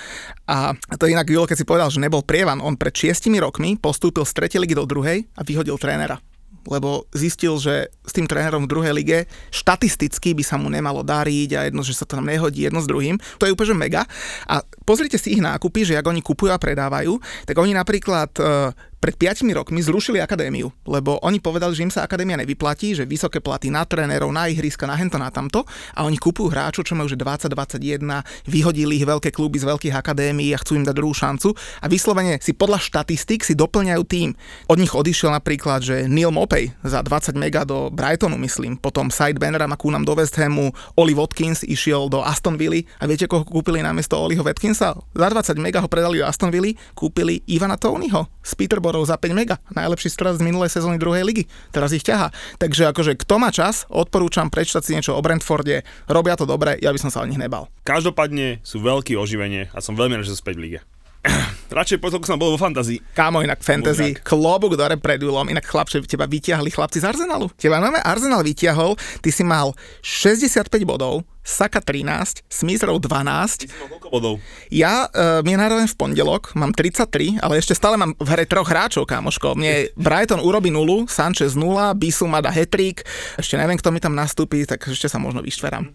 [0.47, 4.23] A to inak Julo, keď si povedal, že nebol prievan, on pred 6 rokmi postúpil
[4.23, 4.63] z 3.
[4.63, 6.21] ligy do druhej a vyhodil trénera.
[6.67, 9.23] lebo zistil, že s tým trénerom v druhej lige
[9.55, 12.91] štatisticky by sa mu nemalo dariť a jedno, že sa to tam nehodí jedno s
[12.91, 13.15] druhým.
[13.39, 14.03] To je úplne mega.
[14.51, 18.75] A pozrite si ich nákupy, že ak oni kupujú a predávajú, tak oni napríklad e,
[18.97, 23.37] pred 5 rokmi zrušili akadémiu, lebo oni povedali, že im sa akadémia nevyplatí, že vysoké
[23.37, 25.69] platy na trénerov, na ihriska, na hento, na tamto.
[25.93, 28.01] A oni kupujú hráčov, čo majú už 20-21,
[28.49, 31.53] vyhodili ich veľké kluby z veľkých akadémií a chcú im dať druhú šancu.
[31.81, 34.33] A vyslovene si podľa štatistik si doplňajú tým.
[34.65, 39.37] Od nich odišiel napríklad, že Neil Mopey za 20 mega do Brightonu, myslím, potom Side
[39.37, 42.81] Bannera nám do West Hamu, Oli Watkins išiel do Aston Villa.
[42.97, 44.97] A viete, koho kúpili namiesto Oliho Watkinsa?
[44.97, 49.19] Za 20 mega ho predali do Aston Villa, kúpili Ivana Tonyho z Peterborough Borov za
[49.19, 49.59] 5 mega.
[49.75, 51.43] Najlepší strelec z minulej sezóny druhej ligy.
[51.75, 52.31] Teraz ich ťaha.
[52.55, 55.83] Takže akože kto má čas, odporúčam prečítať si niečo o Brentforde.
[56.07, 57.67] Robia to dobre, ja by som sa o nich nebal.
[57.83, 60.79] Každopádne sú veľký oživenie a som veľmi rád, že sú späť v lige.
[61.77, 63.03] Radšej po to, som bol vo fantazii.
[63.11, 64.23] Kámo, inak fantasy, Budrak.
[64.23, 67.51] klobúk dore pred Julom, inak chlapče, teba vyťahli chlapci z Arsenalu.
[67.59, 73.71] Teba nové Arsenal vyťahol, ty si mal 65 bodov, Saka 13, Smith 12.
[73.71, 74.35] koľko bodov?
[74.67, 78.67] Ja, uh, mne narovem v pondelok, mám 33, ale ešte stále mám v hre troch
[78.67, 79.55] hráčov, kamoško.
[79.55, 83.07] Mne Brighton urobí nulu, Sanchez 0, Bisuma dá hetrik,
[83.39, 85.87] ešte neviem, kto mi tam nastúpi, tak ešte sa možno vyštverám.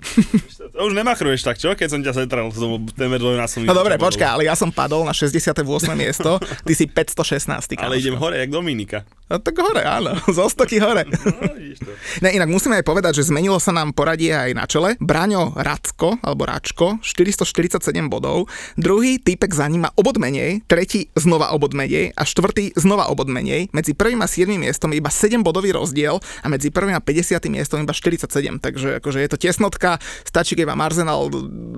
[0.73, 1.77] To už nemachruješ tak, čo?
[1.77, 3.69] Keď som ťa zetral v tom téme dvojnásobný.
[3.69, 5.61] No dobre, počkaj, ale ja som padol na 68.
[5.93, 7.77] miesto, ty si 516.
[7.77, 7.77] Kamoško.
[7.77, 9.05] Ale idem hore, jak Dominika.
[9.29, 11.05] No tak hore, áno, zo stoky hore.
[11.13, 11.53] No,
[12.25, 14.97] ne, inak musíme aj povedať, že zmenilo sa nám poradie aj na čele.
[14.97, 18.47] Braňo Racko, alebo Račko, 447 bodov,
[18.79, 23.27] druhý typek za ním má obod menej, tretí znova obod menej a štvrtý znova obod
[23.27, 23.67] menej.
[23.75, 27.43] Medzi prvým a 7 miestom je iba 7 bodový rozdiel a medzi prvým a 50
[27.51, 28.31] miestom iba 47,
[28.63, 31.27] takže akože je to tesnotka, stačí, keď vám Arsenal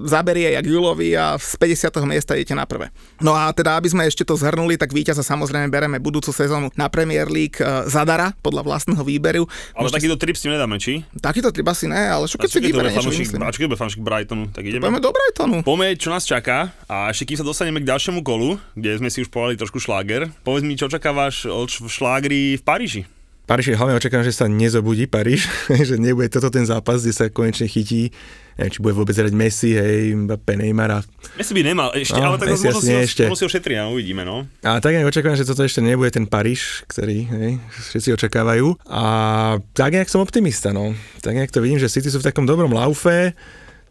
[0.05, 2.05] zaberie jak Julovi a z 50.
[2.05, 2.91] miesta idete na prvé.
[3.23, 6.91] No a teda, aby sme ešte to zhrnuli, tak víťaza samozrejme bereme budúcu sezónu na
[6.91, 9.47] Premier League uh, zadara podľa vlastného výberu.
[9.73, 9.97] Ale Môžete...
[10.03, 11.07] takýto trip si nedáme, či?
[11.17, 14.03] Takýto trip asi ne, ale čo keď si vyberie niečo, a čo keď bude fanúšik
[14.03, 14.91] Brightonu, tak ideme.
[14.91, 15.57] Poďme do Brightonu.
[15.63, 19.23] Poďme, čo nás čaká a ešte kým sa dostaneme k ďalšiemu kolu, kde sme si
[19.23, 23.03] už povedali trošku šláger, povedz mi, čo očakávaš od šlágri v Paríži?
[23.45, 25.47] Paríž hlavne očakávam, že sa nezobudí Paríž,
[25.89, 28.11] že nebude toto ten zápas, kde sa konečne chytí
[28.59, 31.03] neviem, či bude vôbec hrať Messi, hej, Mbappé, Neymar.
[31.35, 33.25] Messi by nemal ešte, no, ale tak možno si, ešte.
[33.27, 34.47] si ho šetri a uvidíme, no.
[34.63, 37.53] A tak aj očakávam, že toto ešte nebude ten Paríž, ktorý hej,
[37.91, 38.79] všetci očakávajú.
[38.87, 39.03] A
[39.75, 40.95] tak nejak som optimista, no.
[41.23, 43.35] Tak nejak to vidím, že City sú v takom dobrom laufe,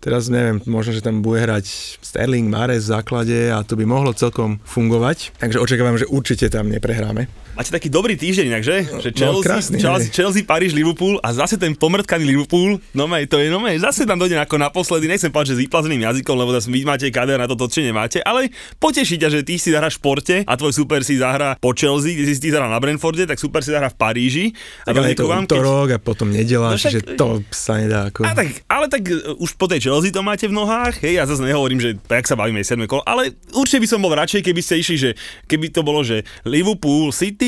[0.04, 1.64] Teraz neviem, možno, že tam bude hrať
[2.04, 5.32] Sterling, Mares v základe a to by mohlo celkom fungovať.
[5.40, 7.32] Takže očakávam, že určite tam neprehráme.
[7.54, 8.82] Máte taký dobrý týždeň inak, že?
[8.98, 12.82] že no, Chelsea, no, krásny, Chelsea, Chelsea, Paríž, Liverpool a zase ten pomrtkaný Liverpool.
[12.98, 15.06] No mej, to je no mej, zase tam dojde ako naposledy.
[15.06, 18.26] Nechcem povedať, že s vyplazeným jazykom, lebo zase vy máte kader na toto, či nemáte,
[18.26, 18.50] ale
[18.82, 22.18] poteší ťa, že ty si zahra v športe a tvoj super si zahra po Chelsea,
[22.18, 24.46] kde si ty zahra na Brentforde, tak super si zahra v Paríži.
[24.90, 25.98] A tak je to útorok keď...
[25.98, 28.26] a potom nedela, no, však, to sa nedá ako...
[28.26, 31.30] A tak, ale tak uh, už po tej Chelsea to máte v nohách, hej, ja
[31.30, 34.62] zase nehovorím, že tak sa bavíme 7 kolo, ale určite by som bol radšej, keby
[34.66, 35.10] ste išli, že
[35.46, 37.43] keby to bolo, že Liverpool City,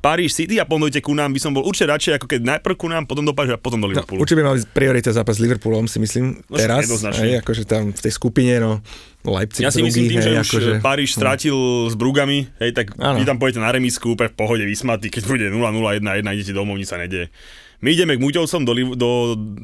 [0.00, 2.86] Paríž City a potom ku nám, by som bol určite radšej, ako keď najprv ku
[2.88, 4.18] nám, potom do Paríža a potom do no, Liverpoolu.
[4.18, 6.86] No, určite by mal priorita zápas s Liverpoolom, si myslím, no, teraz,
[7.20, 8.80] hej, akože tam v tej skupine, no,
[9.20, 11.16] Leipzig Ja si druhý, myslím tým, hej, že už akože, Paríž hm.
[11.20, 11.92] strátil no.
[11.92, 13.20] s Brugami, hej, tak ano.
[13.20, 15.60] vy tam pôjdete na remisku, úplne v pohode vysmatý, keď bude 0-0,
[16.00, 17.28] 1-1, idete domov, nič sa nedieje.
[17.80, 19.10] My ideme k Muťovcom do, do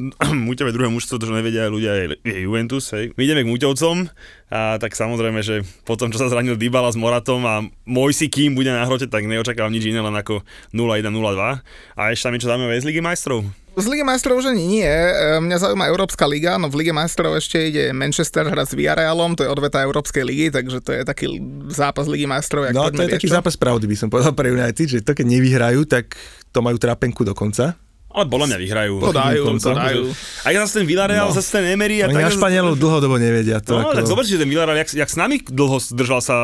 [0.49, 3.13] Muťové druhé mužstvo, to nevedia ľudia, je Juventus, hej.
[3.17, 4.09] My ideme k Muťovcom
[4.49, 8.57] a tak samozrejme, že potom, čo sa zranil Dybala s Moratom a môj si kým
[8.57, 10.41] bude na hrote, tak neočakávam nič iné, len ako
[10.73, 11.61] 0-1, 0-2.
[11.97, 13.45] A ešte tam niečo zaujímavé z Ligy majstrov.
[13.77, 14.89] Z Lige majstrov už ani nie.
[14.89, 19.37] E, mňa zaujíma Európska liga, no v Lige majstrov ešte ide Manchester hrať s Villarrealom,
[19.37, 21.37] to je odveta Európskej ligy, takže to je taký
[21.69, 22.73] zápas Ligy majstrov.
[22.73, 23.37] No to je taký čo?
[23.37, 26.17] zápas pravdy, by som povedal pre United, že to keď nevyhrajú, tak
[26.57, 27.77] to majú trápenku do konca.
[28.17, 28.95] Ale podľa mňa vyhrajú.
[28.97, 30.03] To dajú, to dajú.
[30.49, 31.37] A ja zase ten Villarreal, no.
[31.37, 32.01] zase ten Emery.
[32.01, 33.61] A Oni tak, na Španielov dlhodobo nevedia.
[33.61, 34.01] To no, ako...
[34.01, 36.37] tak zoberte, že ten Villarreal, jak, jak, s nami dlho držal sa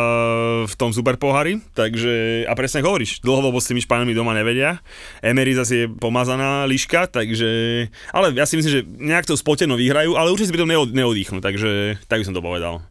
[0.69, 4.85] v tom super pohári, takže, a presne hovoríš, dlhodobo s tými Španielmi doma nevedia.
[5.25, 10.13] Emery zase je pomazaná liška, takže, ale ja si myslím, že nejak to spoteno vyhrajú,
[10.13, 12.85] ale určite si pri tom neodýchnu, takže tak by som to povedal.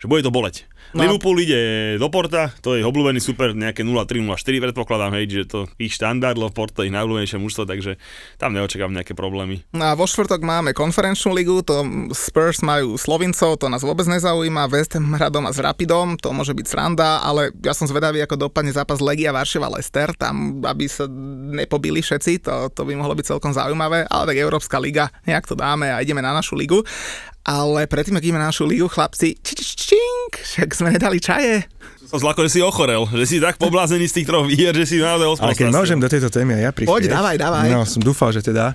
[0.00, 0.71] Že bude to boleť.
[0.92, 1.08] No.
[1.08, 1.60] Liverpool ide
[1.96, 6.36] do Porta, to je obľúbený super, nejaké 0-3, 0-4 predpokladám, hej, že to ich štandard,
[6.36, 7.96] lebo Porto je najobľúbenejšie mužstvo, takže
[8.36, 9.64] tam neočakám nejaké problémy.
[9.72, 11.80] No a vo štvrtok máme konferenčnú ligu, to
[12.12, 16.52] Spurs majú Slovincov, to nás vôbec nezaujíma, West Ham hrá doma s Rapidom, to môže
[16.52, 21.08] byť sranda, ale ja som zvedavý, ako dopadne zápas Legia Varšava Leicester, tam aby sa
[21.56, 25.56] nepobili všetci, to, to by mohlo byť celkom zaujímavé, ale tak Európska liga, nejak to
[25.56, 26.84] dáme a ideme na našu ligu
[27.42, 31.66] ale predtým, ak ideme na našu lígu, chlapci, či, či, čink, však sme nedali čaje.
[32.06, 34.96] Som zlako, že si ochorel, že si tak poblázený z tých troch výher, že si
[35.00, 35.50] naozaj ospal.
[35.50, 36.90] Ale keď môžem do tejto témy ja prichýť.
[36.90, 37.68] Poď, dávaj, dávaj.
[37.72, 38.74] No, som dúfal, že teda.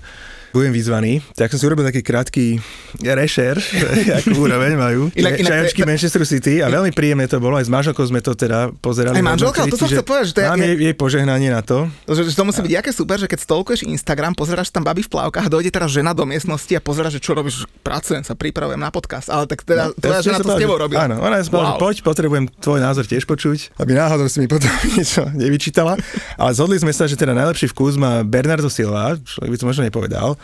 [0.56, 1.20] Budem vyzvaný.
[1.36, 2.58] Tak som si urobil taký krátky
[3.04, 3.64] rešerš,
[4.24, 5.02] akú úroveň majú.
[5.14, 5.88] Inak, inak, Čajočky ta...
[5.88, 7.60] Manchester City a veľmi príjemné to bolo.
[7.60, 9.20] Aj s manželkou sme to teda pozerali.
[9.20, 10.48] Aj manželka, to som chcel povedať, že to je...
[10.48, 11.91] Mám jej, jej požehnanie na to.
[12.08, 12.66] Že, že to musí a...
[12.66, 15.91] byť aké super, že keď stolkuješ Instagram, pozeráš tam baby v plavkách a dojde teraz
[15.91, 19.28] žena do miestnosti a pozeráš, že čo robíš, pracujem sa, pripravujem na podcast.
[19.28, 21.12] Ale tak teda no, tvoja teda žena to s tebou robila.
[21.12, 21.76] Áno, ona je wow.
[21.76, 26.00] poď, potrebujem tvoj názor tiež počuť, aby náhodou si mi potom niečo nevyčítala.
[26.39, 29.84] Ale zhodli sme sa, že teda najlepší vkus má Bernardo Silva, človek by to možno
[29.84, 30.36] nepovedal,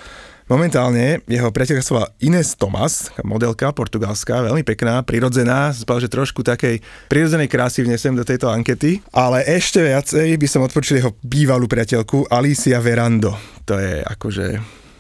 [0.44, 6.84] Momentálne jeho priateľka sa Ines Tomas, modelka portugalská, veľmi pekná, prirodzená, zbal, že trošku takej
[7.08, 12.28] prirodzenej krásy vnesem do tejto ankety, ale ešte viacej by som odpočil jeho bývalú priateľku
[12.28, 13.32] Alicia Verando.
[13.64, 14.46] To je akože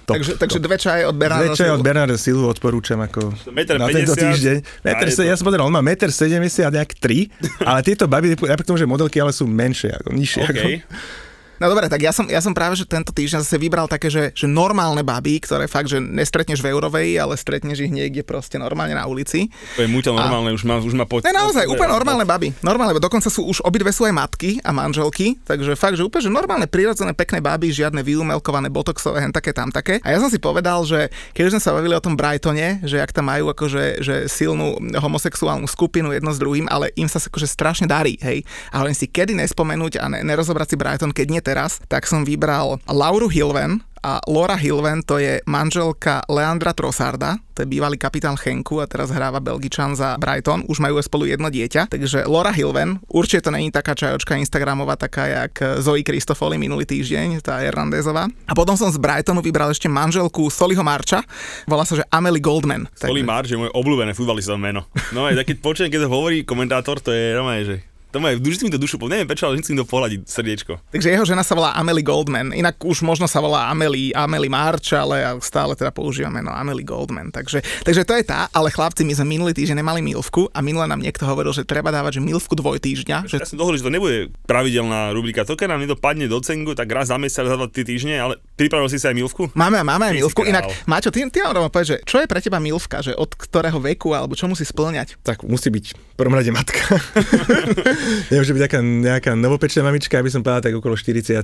[0.03, 0.39] Top, takže, top.
[0.43, 4.11] takže dve čaje od Bernarda Dve čaje od Bernarda Silvu odporúčam ako 1, na tento
[4.11, 4.83] týždeň.
[4.83, 7.31] Meter se, ja som povedal, on má 1,70 m, nejak 3,
[7.71, 10.41] ale tieto baby, napriek tomu, že modelky ale sú menšie, ako, nižšie.
[10.43, 10.83] Okay.
[10.83, 11.31] Ako,
[11.63, 14.35] No dobre, tak ja som, ja som práve, že tento týždeň zase vybral také, že,
[14.35, 18.99] že normálne baby, ktoré fakt, že nestretneš v Eurovej, ale stretneš ich niekde proste normálne
[18.99, 19.47] na ulici.
[19.79, 20.55] To je muťa normálne, a...
[20.59, 21.31] už má už ma poď.
[21.31, 22.51] Ne, naozaj, úplne normálne baby.
[22.59, 26.35] Normálne, dokonca sú už obidve sú aj matky a manželky, takže fakt, že úplne, že
[26.35, 30.03] normálne, prirodzené, pekné baby, žiadne vyumelkované, botoxové, hen také, tam také.
[30.03, 33.15] A ja som si povedal, že keď sme sa bavili o tom Brightone, že jak
[33.15, 37.87] tam majú akože že silnú homosexuálnu skupinu jedno s druhým, ale im sa akože strašne
[37.87, 38.43] darí, hej.
[38.75, 42.25] A hovorím si, kedy nespomenúť a ne, nerozobrať si Brighton, keď nie teraz, tak som
[42.25, 48.35] vybral Lauru Hilven, a Laura Hilven to je manželka Leandra Trossarda, to je bývalý kapitán
[48.35, 52.99] Henku a teraz hráva Belgičan za Brighton, už majú spolu jedno dieťa, takže Laura Hilven,
[53.07, 58.27] určite to není taká čajočka Instagramová, taká jak Zoe Kristofoli minulý týždeň, tá Hernandezová.
[58.43, 61.23] A potom som z Brightonu vybral ešte manželku Soliho Marča,
[61.63, 62.91] volá sa, že Amelie Goldman.
[62.99, 63.31] Soli takže...
[63.31, 64.83] Marč je môj obľúbené futbalistové meno.
[65.15, 68.69] No aj taký počujem, keď to hovorí komentátor, to je normálne, že to ma vždy
[68.69, 70.77] mi to dušu, neviem prečo, ale vždy mi to pohľadí srdiečko.
[70.93, 74.93] Takže jeho žena sa volá Amelie Goldman, inak už možno sa volá Amelie, Amelie March,
[74.93, 77.33] ale stále teda používame no Amelie Goldman.
[77.33, 80.85] Takže, takže to je tá, ale chlapci, my sme minulý týždeň nemali milvku a minule
[80.85, 83.25] nám niekto hovoril, že treba dávať že milvku dvoj týždňa.
[83.25, 83.37] Že...
[83.41, 86.93] Ja som dohodol, že to nebude pravidelná rubrika, to keď nám nedopadne do cengu, tak
[86.93, 89.49] raz za mesiac, za dva týždne, ale pripravil si sa aj milvku?
[89.57, 92.61] Máme, máme aj milvku, inak Maťo, ty, ty nám povedz, že čo je pre teba
[92.61, 95.17] milvka, že od ktorého veku alebo čo musí splňať?
[95.25, 96.77] Tak musí byť prvom rade matka.
[98.31, 101.39] Nemôže byť nejaká, nejaká novopečná mamička, aby som povedal tak okolo 40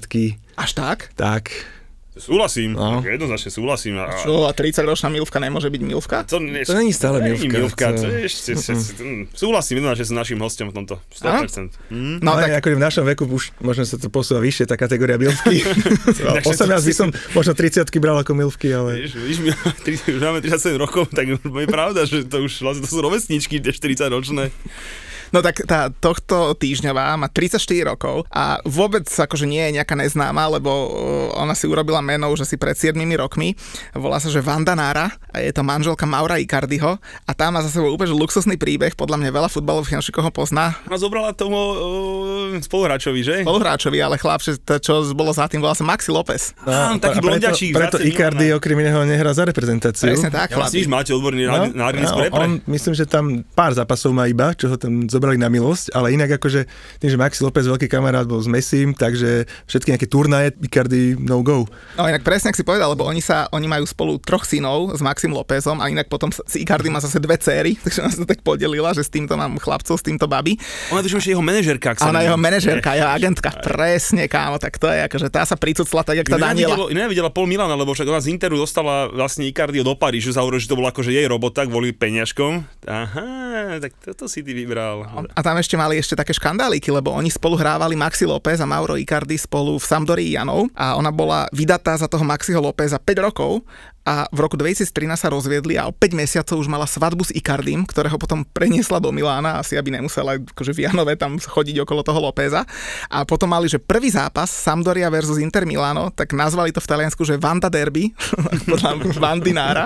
[0.55, 1.11] Až tak?
[1.15, 1.51] Tak.
[2.19, 2.99] Súhlasím, no.
[2.99, 3.95] jednoznačne súhlasím.
[3.95, 4.11] A...
[4.19, 6.27] Čo, a 30-ročná milvka nemôže byť milvka?
[6.27, 7.47] To, nie, to není stále milvka.
[7.47, 8.03] Nie milvka to...
[8.03, 11.71] to ešte, ešte, ešte, súhlasím jednoznačne s našim hostom v tomto 100%.
[11.87, 11.95] Mm.
[11.95, 12.15] Hm?
[12.19, 12.59] No, no tak...
[12.59, 15.63] ako v našom veku už možno sa to posúva vyššie, tá kategória milvky.
[16.43, 19.07] 18 by som možno 30 bral ako milvky, ale...
[19.07, 19.39] Víš,
[20.11, 23.71] už máme 37 rokov, tak je pravda, že to už vlastne to sú rovesničky, tie
[23.71, 24.51] 40-ročné.
[25.29, 30.49] No tak tá tohto týždňová má 34 rokov a vôbec akože nie je nejaká neznáma,
[30.49, 30.89] lebo uh,
[31.37, 33.53] ona si urobila meno už asi pred 7 rokmi.
[33.93, 37.69] Volá sa, že Vanda Nára a je to manželka Maura Icardiho a tá má za
[37.69, 40.73] sebou úplne luxusný príbeh, podľa mňa veľa futbalových fanšikov ho pozná.
[40.89, 43.35] A zobrala tomu uh, spoluhráčovi, že?
[43.45, 46.57] Spoluhráčovi, ale chlap, to, čo bolo za tým, volá sa Maxi López.
[46.65, 47.71] No, taký blondiačík.
[47.75, 50.09] Preto, preto Icardi okrem iného nehrá za reprezentáciu.
[50.09, 50.53] Presne tak.
[50.53, 54.55] Ja, myslíš, máte odborný no, národný no, on, myslím, že tam pár zápasov má iba,
[54.55, 56.63] čo ho tam zobrali na milosť, ale inak akože
[57.03, 61.43] tým, že Maxi López veľký kamarát bol s Messim, takže všetky nejaké turnaje Icardi no
[61.43, 61.67] go.
[61.99, 65.03] No inak presne, ak si povedal, lebo oni sa, oni majú spolu troch synov s
[65.03, 68.39] Maxim Lópezom a inak potom s Icardi má zase dve céry, takže ona sa tak
[68.39, 70.55] podelila, že s týmto mám chlapcov, s týmto babi.
[70.95, 75.03] Ona je jeho manažerka, ak sa jeho manažerka, jeho agentka, presne kámo, tak to je
[75.03, 76.87] akože tá sa pricucla tak, jak tá Daniela.
[76.87, 80.69] Nevidela pol Milana, lebo však ona z Interu dostala vlastne Icardi do Parížu za že
[80.69, 82.63] to bolo akože jej robota kvôli peňažkom.
[82.85, 85.08] Aha, tak toto si ty vybral.
[85.33, 88.95] A tam ešte mali ešte také škandáliky, lebo oni spolu hrávali Maxi López a Mauro
[88.95, 93.65] Icardi spolu v Sampdorii Janov a ona bola vydatá za toho Maxiho Lópeza 5 rokov
[94.09, 97.85] a v roku 2013 sa rozviedli a o 5 mesiacov už mala svadbu s Ikardim,
[97.85, 102.17] ktorého potom preniesla do Milána, asi aby nemusela akože v Janove tam chodiť okolo toho
[102.17, 102.65] Lópeza.
[103.05, 107.21] A potom mali, že prvý zápas Sampdoria versus Inter Milano, tak nazvali to v Taliansku,
[107.21, 108.09] že Vanda Derby,
[108.73, 109.85] podľa Vandinára.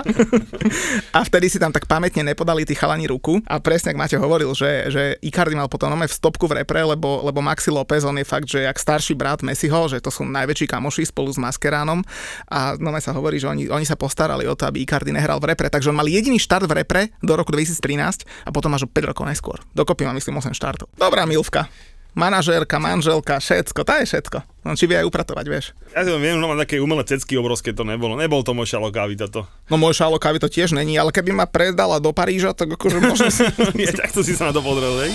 [1.12, 3.44] A vtedy si tam tak pamätne nepodali tí chalani ruku.
[3.44, 7.20] A presne, ak máte hovoril, že, že Icardi mal potom v stopku v repre, lebo,
[7.28, 10.64] lebo Maxi López, on je fakt, že jak starší brat Messiho, že to sú najväčší
[10.64, 12.00] kamoši spolu s Maskeránom.
[12.48, 15.42] A nome sa hovorí, že oni, oni sa post- starali o to, aby Icardi nehral
[15.42, 18.86] v repre, takže on mal jediný štart v repre do roku 2013 a potom až
[18.86, 19.58] o 5 rokov neskôr.
[19.74, 20.86] Dokopy má myslím 8 štartov.
[20.94, 21.66] Dobrá milvka
[22.14, 24.38] manažérka, manželka, všetko, tá je všetko.
[24.64, 25.66] No, či vie aj upratovať, vieš.
[25.92, 28.14] Ja si viem, no také umelé cecky obrovské to nebolo.
[28.14, 29.44] Nebol to môj šalokávi toto.
[29.68, 33.28] No môj šalokávi to tiež není, ale keby ma predala do Paríža, tak akože možno
[33.28, 33.44] si...
[33.84, 35.12] ja, takto si sa na to podrel, hej?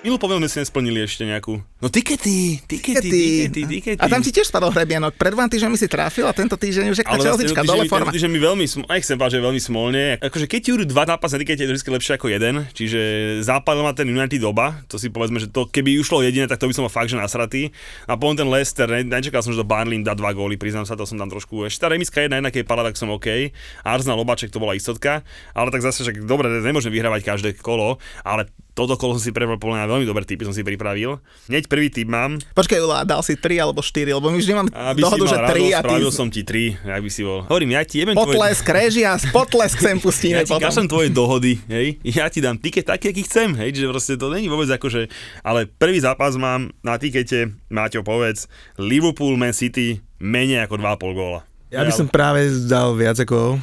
[0.00, 1.60] Minulú povinnosť sme si nesplnili ešte nejakú.
[1.60, 4.00] No tikety, tikety, Tikety.
[4.00, 5.12] A tam ti tiež spadol hrebienok.
[5.12, 8.08] Pred dvoma týždňami si trafil a tento týždeň už je tá Chelseačka, dole forma.
[8.08, 10.16] že mi veľmi, aj chcem že veľmi smolne.
[10.24, 12.64] Akože keď ti dva zápasy na tikete, je to vždy lepšie ako jeden.
[12.72, 13.00] Čiže
[13.44, 16.64] západol ma ten United doba, to si povedzme, že to keby ušlo jediné, tak to
[16.64, 17.68] by som bol fakt, že nasratý.
[18.08, 20.96] A potom ten Leicester, ne, nečakal som, že do Barney dá dva góly, priznám sa,
[20.96, 21.68] to som tam trošku.
[21.68, 23.52] Ešte tá remiska jedna jedna, keď padla, tak som OK.
[23.84, 25.20] Arsenal Lobaček to bola istotka,
[25.52, 29.58] ale tak zase, že dobre, nemôžem vyhrávať každé kolo, ale toto kolo som si pripravil
[29.58, 31.18] mňa veľmi dobré typy som si pripravil.
[31.50, 32.38] Hneď prvý typ mám.
[32.54, 35.50] Počkaj, Ula, dal si 3 alebo 4, lebo my vždy mám Aby dohodu, že mal
[35.50, 36.18] 3 radosť, a ty...
[36.18, 37.44] som ti 3, ak by si bol.
[37.46, 38.38] Hovorím, ja ti jebem tvoje...
[38.38, 40.86] Potlesk, režia, potlesk sem pustíme Ja ti potom.
[40.86, 41.98] tvoje dohody, hej.
[42.06, 43.74] Ja ti dám tiket taký, aký chcem, hej.
[43.74, 45.10] Že proste to není vôbec akože...
[45.42, 48.46] Ale prvý zápas mám na tikete, Máťo, povedz,
[48.78, 51.49] Liverpool, Man City, menej ako 2,5 góla.
[51.70, 53.54] Ja by som práve dal viac ako...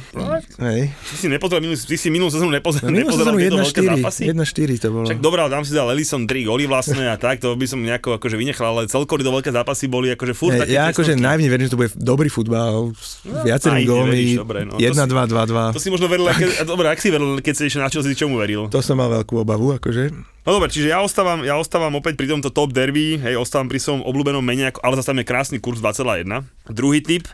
[0.64, 0.96] Hej.
[0.96, 4.22] Ty si nepozeral, minulú, ty si minulú sezónu nepozeral, Minulú nepozeral sezónu tieto veľké zápasy?
[4.32, 5.04] 1-4, 1-4 to bolo.
[5.04, 8.16] Však dobrá, tam si dal Ellison 3 góly vlastné a tak, to by som nejako
[8.16, 11.52] akože vynechal, ale celkovo to veľké zápasy boli akože furt Hej, také ja akože najmä
[11.52, 14.74] verím, že to bude dobrý futbal s viacerými gólmi, veríš, dobre, no.
[14.74, 15.76] To 1-2, si- 2-2.
[15.76, 18.40] To si možno veril, keď, dobre, ak si veril, keď si ešte na Chelsea, čomu
[18.40, 18.72] veril?
[18.72, 20.16] To som mal veľkú obavu, akože.
[20.48, 23.84] No dobre, čiže ja ostávam, ja ostávam opäť pri tomto top derby, hej, ostávam pri
[23.84, 26.24] svojom obľúbenom mene, ale zase tam je krásny kurz 2,1.
[26.72, 27.28] Druhý tip,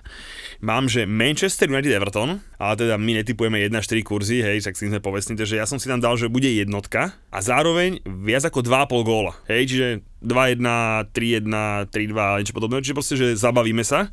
[0.64, 5.04] mám, že Manchester United Everton, ale teda my netipujeme 1-4 kurzy, hej, tak si sme
[5.04, 9.04] povestnite, že ja som si tam dal, že bude jednotka a zároveň viac ako 2,5
[9.04, 9.88] góla, hej, čiže
[10.24, 10.64] 2-1,
[11.12, 14.08] 3-1, 3-2, niečo podobné, čiže proste, že zabavíme sa.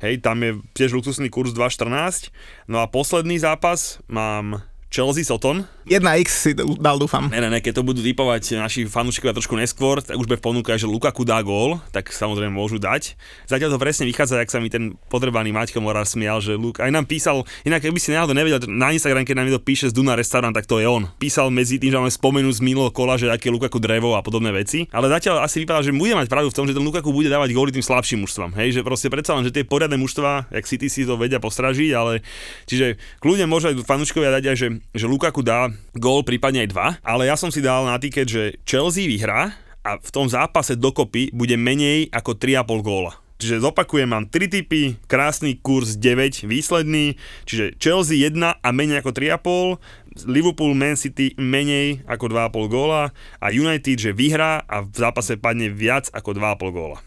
[0.00, 2.32] Hej, tam je tiež luxusný kurz 2,14.
[2.64, 7.26] No a posledný zápas mám Chelsea Soton, 1x si dal, dúfam.
[7.34, 10.78] Ne, ne, ne, keď to budú vypovať naši fanúšikovia trošku neskôr, tak už bude ponúka,
[10.78, 13.18] že Lukaku dá gól, tak samozrejme môžu dať.
[13.50, 16.94] Zatiaľ to presne vychádza, ak sa mi ten potrebaný Maťko Morár smial, že Luk, aj
[16.94, 20.14] nám písal, inak keby si náhodou nevedel, na Instagram, keď nám niekto píše z Duna
[20.14, 21.10] restaurant, tak to je on.
[21.18, 24.54] Písal medzi tým, že máme spomenúť z minulého kola, že aké Lukaku drevo a podobné
[24.54, 24.86] veci.
[24.94, 27.50] Ale zatiaľ asi vypadá, že bude mať pravdu v tom, že ten Lukaku bude dávať
[27.50, 28.54] góly tým slabším mužstvám.
[28.54, 31.90] Hej, že proste predsa len, že tie poriadne mužstva, jak City si to vedia postražiť,
[31.98, 32.22] ale
[32.70, 36.88] čiže kľudne môžu aj fanúškovia dať aj, že, že Lukaku dá gól, prípadne aj dva,
[37.04, 41.32] ale ja som si dal na tiket, že Chelsea vyhrá a v tom zápase dokopy
[41.32, 43.12] bude menej ako 3,5 góla.
[43.40, 47.16] Čiže zopakujem, mám 3 typy, krásny kurz 9, výsledný,
[47.48, 53.46] čiže Chelsea 1 a menej ako 3,5, Liverpool, Man City menej ako 2,5 góla a
[53.48, 57.00] United, že vyhrá a v zápase padne viac ako 2,5 góla.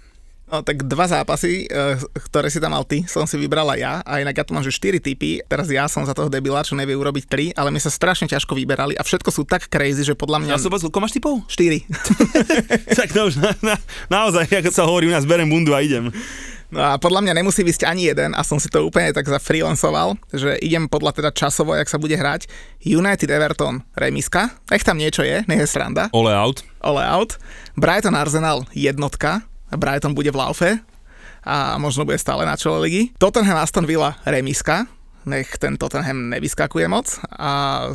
[0.53, 1.97] No tak dva zápasy, eh,
[2.29, 4.69] ktoré si tam mal ty, som si vybrala ja a inak ja tu mám, že
[4.69, 7.89] 4 typy, teraz ja som za toho debila, čo nevie urobiť 3, ale mi sa
[7.89, 10.53] strašne ťažko vyberali a všetko sú tak crazy, že podľa mňa...
[10.53, 11.41] Ja som koľko máš typov?
[11.49, 11.89] 4.
[13.01, 13.75] tak to už na, na,
[14.13, 16.13] naozaj, ako sa hovorí, u nás berem bundu a idem.
[16.69, 20.21] No a podľa mňa nemusí vysť ani jeden a som si to úplne tak zafreelancoval,
[20.29, 22.45] že idem podľa teda časovo, jak sa bude hrať.
[22.85, 26.61] United Everton remiska, nech tam niečo je, nech je sranda, Ole out.
[26.81, 27.41] all out.
[27.73, 29.45] Brighton Arsenal jednotka,
[29.77, 30.69] Brighton bude v laufe
[31.43, 33.11] a možno bude stále na čele ligy.
[33.19, 34.87] Tottenham Aston Villa remiska,
[35.25, 37.87] nech ten Tottenham nevyskakuje moc a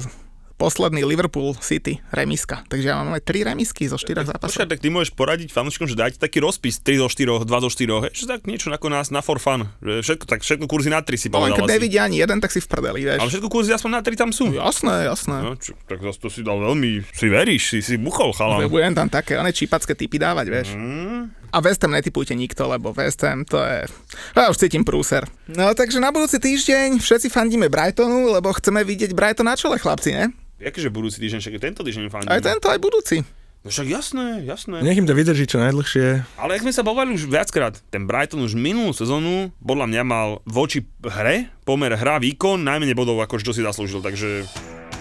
[0.59, 2.67] posledný Liverpool City remiska.
[2.67, 4.51] Takže ja máme 3 remisky zo 4 zápasov.
[4.51, 7.71] Počkaj, tak ty môžeš poradiť fanúšikom, že dajte taký rozpis 3 zo 4, 2 zo
[7.71, 10.91] 4, hej, že tak niečo ako nás na for fun, že všetko, tak všetko kurzy
[10.91, 11.75] na 3 si No len povedal keď asi.
[11.79, 13.21] nevidia ani jeden, tak si v prdeli, vieš.
[13.23, 14.51] Ale všetko kurzy aspoň na 3 tam sú.
[14.51, 15.37] Jasné, jasné.
[15.39, 18.67] No, čo, tak zase to si dal veľmi, si veríš, si, si buchol, chalan.
[18.67, 20.69] Budem tam také, one čípacké typy dávať, vieš.
[20.75, 21.31] Mm.
[21.49, 23.89] A West Ham netypujte nikto, lebo West Ham to je...
[24.37, 25.25] Ja už cítim prúser.
[25.49, 30.13] No takže na budúci týždeň všetci fandíme Brightonu, lebo chceme vidieť Brighton na čele, chlapci,
[30.13, 30.29] ne?
[30.59, 32.35] Jakže budúci týždeň, však tento týždeň fandím.
[32.35, 33.23] Aj tento, aj budúci.
[33.63, 34.83] No však jasné, jasné.
[34.83, 36.27] Nech im to vydrží čo najdlhšie.
[36.39, 40.29] Ale jak sme sa bavili už viackrát, ten Brighton už minulú sezónu podľa mňa mal
[40.47, 44.47] voči hre, pomer hra, výkon, najmenej bodov, ako čo si zaslúžil, takže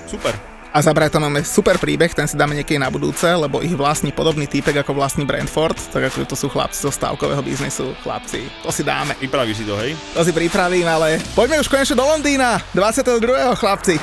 [0.05, 0.33] super.
[0.73, 4.13] A za Brightonom je super príbeh, ten si dáme niekedy na budúce, lebo ich vlastní
[4.13, 8.69] podobný týpek ako vlastní Brentford, tak ako to sú chlapci zo stávkového biznisu, chlapci, to
[8.69, 9.17] si dáme.
[9.17, 9.97] Vypravíš si to, hej?
[10.13, 13.57] To si pripravím, ale poďme už konečne do Londýna, 22.
[13.57, 13.97] chlapci.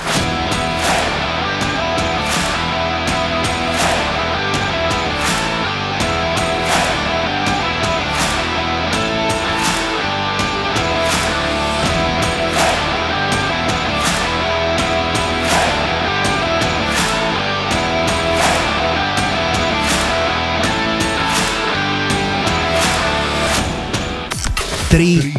[24.94, 25.34] Tri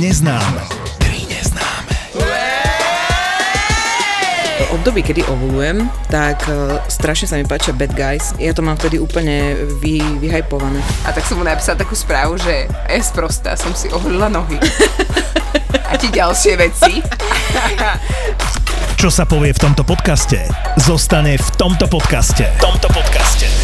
[0.00, 0.64] neznáme.
[0.96, 2.16] Tri neznáme.
[4.56, 8.32] V období, kedy ovulujem, tak uh, strašne sa mi páčia Bad Guys.
[8.40, 9.52] Ja to mám vtedy úplne
[9.84, 10.80] vy, vyhajpované.
[11.04, 14.56] A tak som mu napísala takú správu, že je sprostá, som si oholila nohy.
[15.84, 17.04] A ti ďalšie veci.
[18.96, 20.40] Čo sa povie v tomto podcaste,
[20.80, 22.48] zostane v tomto podcaste.
[22.48, 23.63] V tomto podcaste.